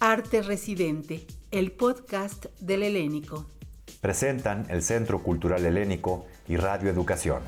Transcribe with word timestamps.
Arte 0.00 0.42
Residente, 0.42 1.26
el 1.50 1.72
podcast 1.72 2.46
del 2.60 2.84
Helénico. 2.84 3.46
Presentan 4.00 4.64
el 4.68 4.84
Centro 4.84 5.24
Cultural 5.24 5.66
Helénico 5.66 6.24
y 6.46 6.56
Radio 6.56 6.88
Educación. 6.88 7.42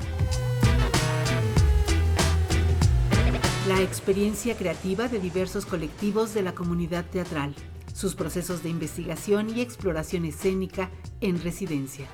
La 3.69 3.81
experiencia 3.81 4.57
creativa 4.57 5.07
de 5.07 5.19
diversos 5.19 5.65
colectivos 5.65 6.33
de 6.33 6.41
la 6.41 6.53
comunidad 6.53 7.05
teatral, 7.05 7.55
sus 7.93 8.15
procesos 8.15 8.63
de 8.63 8.69
investigación 8.69 9.49
y 9.55 9.61
exploración 9.61 10.25
escénica 10.25 10.89
en 11.21 11.41
residencia. 11.41 12.07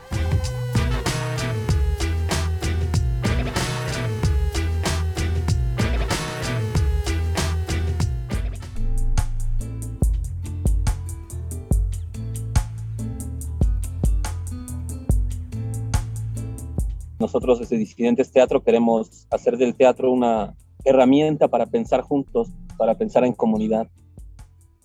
Nosotros 17.28 17.60
desde 17.60 17.76
Disidentes 17.76 18.32
Teatro 18.32 18.64
queremos 18.64 19.28
hacer 19.30 19.58
del 19.58 19.76
teatro 19.76 20.14
una 20.14 20.56
herramienta 20.86 21.50
para 21.50 21.66
pensar 21.66 22.00
juntos, 22.00 22.48
para 22.78 22.96
pensar 22.96 23.26
en 23.26 23.34
comunidad. 23.34 23.86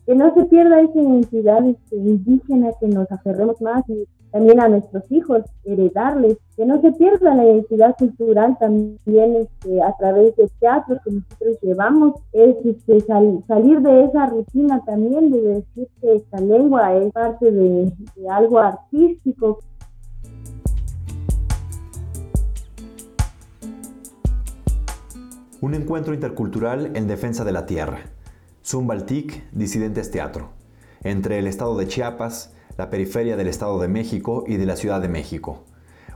Que 0.07 0.17
no 0.17 0.35
se 0.35 0.47
pierda 0.47 0.81
esa 0.81 1.01
identidad 1.01 1.65
este, 1.65 1.95
indígena, 1.95 2.73
que 2.81 2.89
nos 2.89 3.09
aferremos 3.13 3.63
más 3.63 3.89
y 3.89 4.09
también 4.33 4.59
a 4.59 4.69
nuestros 4.69 5.05
hijos, 5.13 5.45
heredarles, 5.63 6.37
que 6.57 6.67
no 6.67 6.81
se 6.81 6.91
pierda 6.91 7.33
la 7.33 7.45
identidad 7.45 7.95
cultural 7.97 8.57
también 8.59 9.37
este, 9.37 9.81
a 9.81 9.95
través 9.97 10.35
del 10.35 10.51
teatro 10.59 10.99
que 11.05 11.13
nosotros 11.13 11.59
llevamos, 11.63 12.15
es 12.33 12.57
este, 12.65 13.01
salir 13.47 13.81
de 13.83 14.05
esa 14.05 14.27
rutina 14.27 14.83
también 14.85 15.31
de 15.31 15.43
decir 15.43 15.87
que 16.01 16.15
esta 16.17 16.41
lengua 16.41 16.93
es 16.97 17.13
parte 17.13 17.53
de 17.53 17.93
algo 18.29 18.59
artístico. 18.59 19.61
Un 25.63 25.75
encuentro 25.75 26.13
intercultural 26.13 26.91
en 26.97 27.07
defensa 27.07 27.45
de 27.45 27.53
la 27.53 27.67
tierra. 27.67 28.01
Zumbaltic, 28.67 29.49
Disidentes 29.53 30.11
Teatro. 30.11 30.51
Entre 31.05 31.39
el 31.39 31.47
estado 31.47 31.77
de 31.77 31.87
Chiapas, 31.87 32.53
la 32.77 32.91
periferia 32.91 33.37
del 33.37 33.47
Estado 33.47 33.79
de 33.79 33.87
México 33.87 34.43
y 34.49 34.57
de 34.57 34.67
la 34.67 34.75
Ciudad 34.75 35.01
de 35.01 35.07
México. 35.07 35.63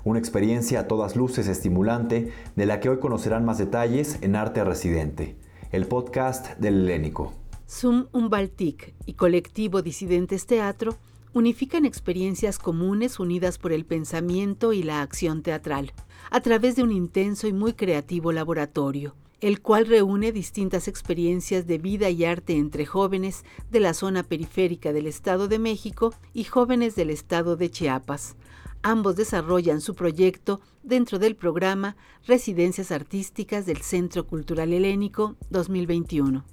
Una 0.02 0.18
experiencia 0.18 0.80
a 0.80 0.88
todas 0.88 1.14
luces 1.14 1.46
estimulante 1.46 2.32
de 2.56 2.66
la 2.66 2.80
que 2.80 2.88
hoy 2.88 2.98
conocerán 2.98 3.44
más 3.44 3.58
detalles 3.58 4.18
en 4.20 4.34
Arte 4.34 4.64
Residente, 4.64 5.36
el 5.70 5.86
podcast 5.86 6.58
del 6.58 6.80
Helénico. 6.80 7.32
Zoom 7.70 8.08
Umbaltic 8.10 8.94
y 9.06 9.12
Colectivo 9.12 9.80
Disidentes 9.80 10.46
Teatro 10.46 10.96
unifican 11.34 11.84
experiencias 11.84 12.58
comunes 12.58 13.20
unidas 13.20 13.58
por 13.58 13.72
el 13.72 13.84
pensamiento 13.84 14.72
y 14.72 14.82
la 14.82 15.02
acción 15.02 15.44
teatral, 15.44 15.92
a 16.32 16.40
través 16.40 16.74
de 16.74 16.82
un 16.82 16.90
intenso 16.90 17.46
y 17.46 17.52
muy 17.52 17.74
creativo 17.74 18.32
laboratorio 18.32 19.14
el 19.40 19.60
cual 19.60 19.86
reúne 19.86 20.32
distintas 20.32 20.88
experiencias 20.88 21.66
de 21.66 21.78
vida 21.78 22.08
y 22.08 22.24
arte 22.24 22.56
entre 22.56 22.86
jóvenes 22.86 23.44
de 23.70 23.80
la 23.80 23.92
zona 23.92 24.22
periférica 24.22 24.92
del 24.92 25.06
Estado 25.06 25.46
de 25.46 25.58
México 25.58 26.14
y 26.32 26.44
jóvenes 26.44 26.96
del 26.96 27.10
Estado 27.10 27.56
de 27.56 27.70
Chiapas. 27.70 28.36
Ambos 28.82 29.16
desarrollan 29.16 29.80
su 29.80 29.94
proyecto 29.94 30.60
dentro 30.82 31.18
del 31.18 31.36
programa 31.36 31.96
Residencias 32.26 32.92
Artísticas 32.92 33.66
del 33.66 33.78
Centro 33.78 34.26
Cultural 34.26 34.72
Helénico 34.72 35.36
2021. 35.50 36.44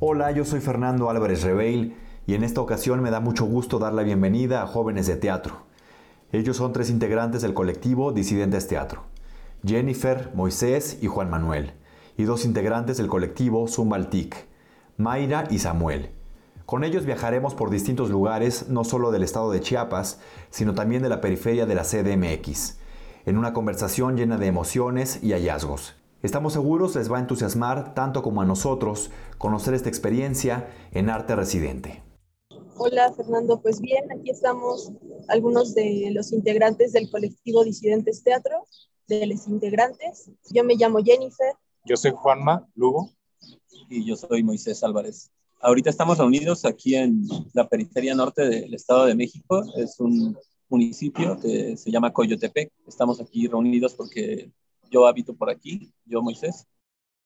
Hola, 0.00 0.32
yo 0.32 0.44
soy 0.44 0.60
Fernando 0.60 1.10
Álvarez 1.10 1.44
Reveil 1.44 1.94
y 2.26 2.34
en 2.34 2.42
esta 2.42 2.60
ocasión 2.60 3.02
me 3.02 3.10
da 3.12 3.20
mucho 3.20 3.44
gusto 3.44 3.78
dar 3.78 3.92
la 3.92 4.02
bienvenida 4.02 4.62
a 4.62 4.66
Jóvenes 4.66 5.06
de 5.06 5.14
Teatro 5.14 5.71
ellos 6.32 6.56
son 6.56 6.72
tres 6.72 6.88
integrantes 6.88 7.42
del 7.42 7.52
colectivo 7.52 8.10
Disidentes 8.12 8.66
Teatro, 8.66 9.04
Jennifer, 9.64 10.30
Moisés 10.34 10.98
y 11.02 11.06
Juan 11.06 11.28
Manuel, 11.28 11.72
y 12.16 12.24
dos 12.24 12.44
integrantes 12.44 12.96
del 12.96 13.08
colectivo 13.08 13.68
Zumbaltic, 13.68 14.46
Mayra 14.96 15.44
y 15.50 15.58
Samuel. 15.58 16.10
Con 16.64 16.84
ellos 16.84 17.04
viajaremos 17.04 17.54
por 17.54 17.68
distintos 17.68 18.08
lugares, 18.08 18.68
no 18.68 18.82
solo 18.84 19.10
del 19.10 19.22
estado 19.22 19.50
de 19.52 19.60
Chiapas, 19.60 20.20
sino 20.50 20.74
también 20.74 21.02
de 21.02 21.10
la 21.10 21.20
periferia 21.20 21.66
de 21.66 21.74
la 21.74 21.82
CDMX, 21.82 22.78
en 23.26 23.36
una 23.36 23.52
conversación 23.52 24.16
llena 24.16 24.38
de 24.38 24.46
emociones 24.46 25.22
y 25.22 25.32
hallazgos. 25.32 25.96
Estamos 26.22 26.52
seguros 26.52 26.94
les 26.94 27.12
va 27.12 27.18
a 27.18 27.20
entusiasmar 27.20 27.94
tanto 27.94 28.22
como 28.22 28.40
a 28.40 28.46
nosotros 28.46 29.10
conocer 29.38 29.74
esta 29.74 29.88
experiencia 29.88 30.70
en 30.92 31.10
Arte 31.10 31.36
Residente. 31.36 32.02
Hola 32.84 33.12
Fernando, 33.12 33.62
pues 33.62 33.80
bien, 33.80 34.10
aquí 34.10 34.30
estamos 34.30 34.90
algunos 35.28 35.72
de 35.72 36.10
los 36.12 36.32
integrantes 36.32 36.92
del 36.92 37.08
colectivo 37.12 37.62
Disidentes 37.62 38.24
Teatro, 38.24 38.66
de 39.06 39.24
los 39.28 39.46
integrantes. 39.46 40.32
Yo 40.50 40.64
me 40.64 40.74
llamo 40.74 40.98
Jennifer. 40.98 41.54
Yo 41.84 41.96
soy 41.96 42.10
Juanma 42.10 42.68
Lugo. 42.74 43.08
Y 43.88 44.04
yo 44.04 44.16
soy 44.16 44.42
Moisés 44.42 44.82
Álvarez. 44.82 45.30
Ahorita 45.60 45.90
estamos 45.90 46.18
reunidos 46.18 46.64
aquí 46.64 46.96
en 46.96 47.22
la 47.52 47.68
periferia 47.68 48.16
norte 48.16 48.48
del 48.48 48.74
Estado 48.74 49.06
de 49.06 49.14
México. 49.14 49.62
Es 49.76 50.00
un 50.00 50.36
municipio 50.68 51.38
que 51.38 51.76
se 51.76 51.88
llama 51.88 52.12
Coyotepec. 52.12 52.72
Estamos 52.88 53.20
aquí 53.20 53.46
reunidos 53.46 53.94
porque 53.94 54.50
yo 54.90 55.06
habito 55.06 55.36
por 55.36 55.50
aquí, 55.50 55.92
yo 56.04 56.20
Moisés, 56.20 56.66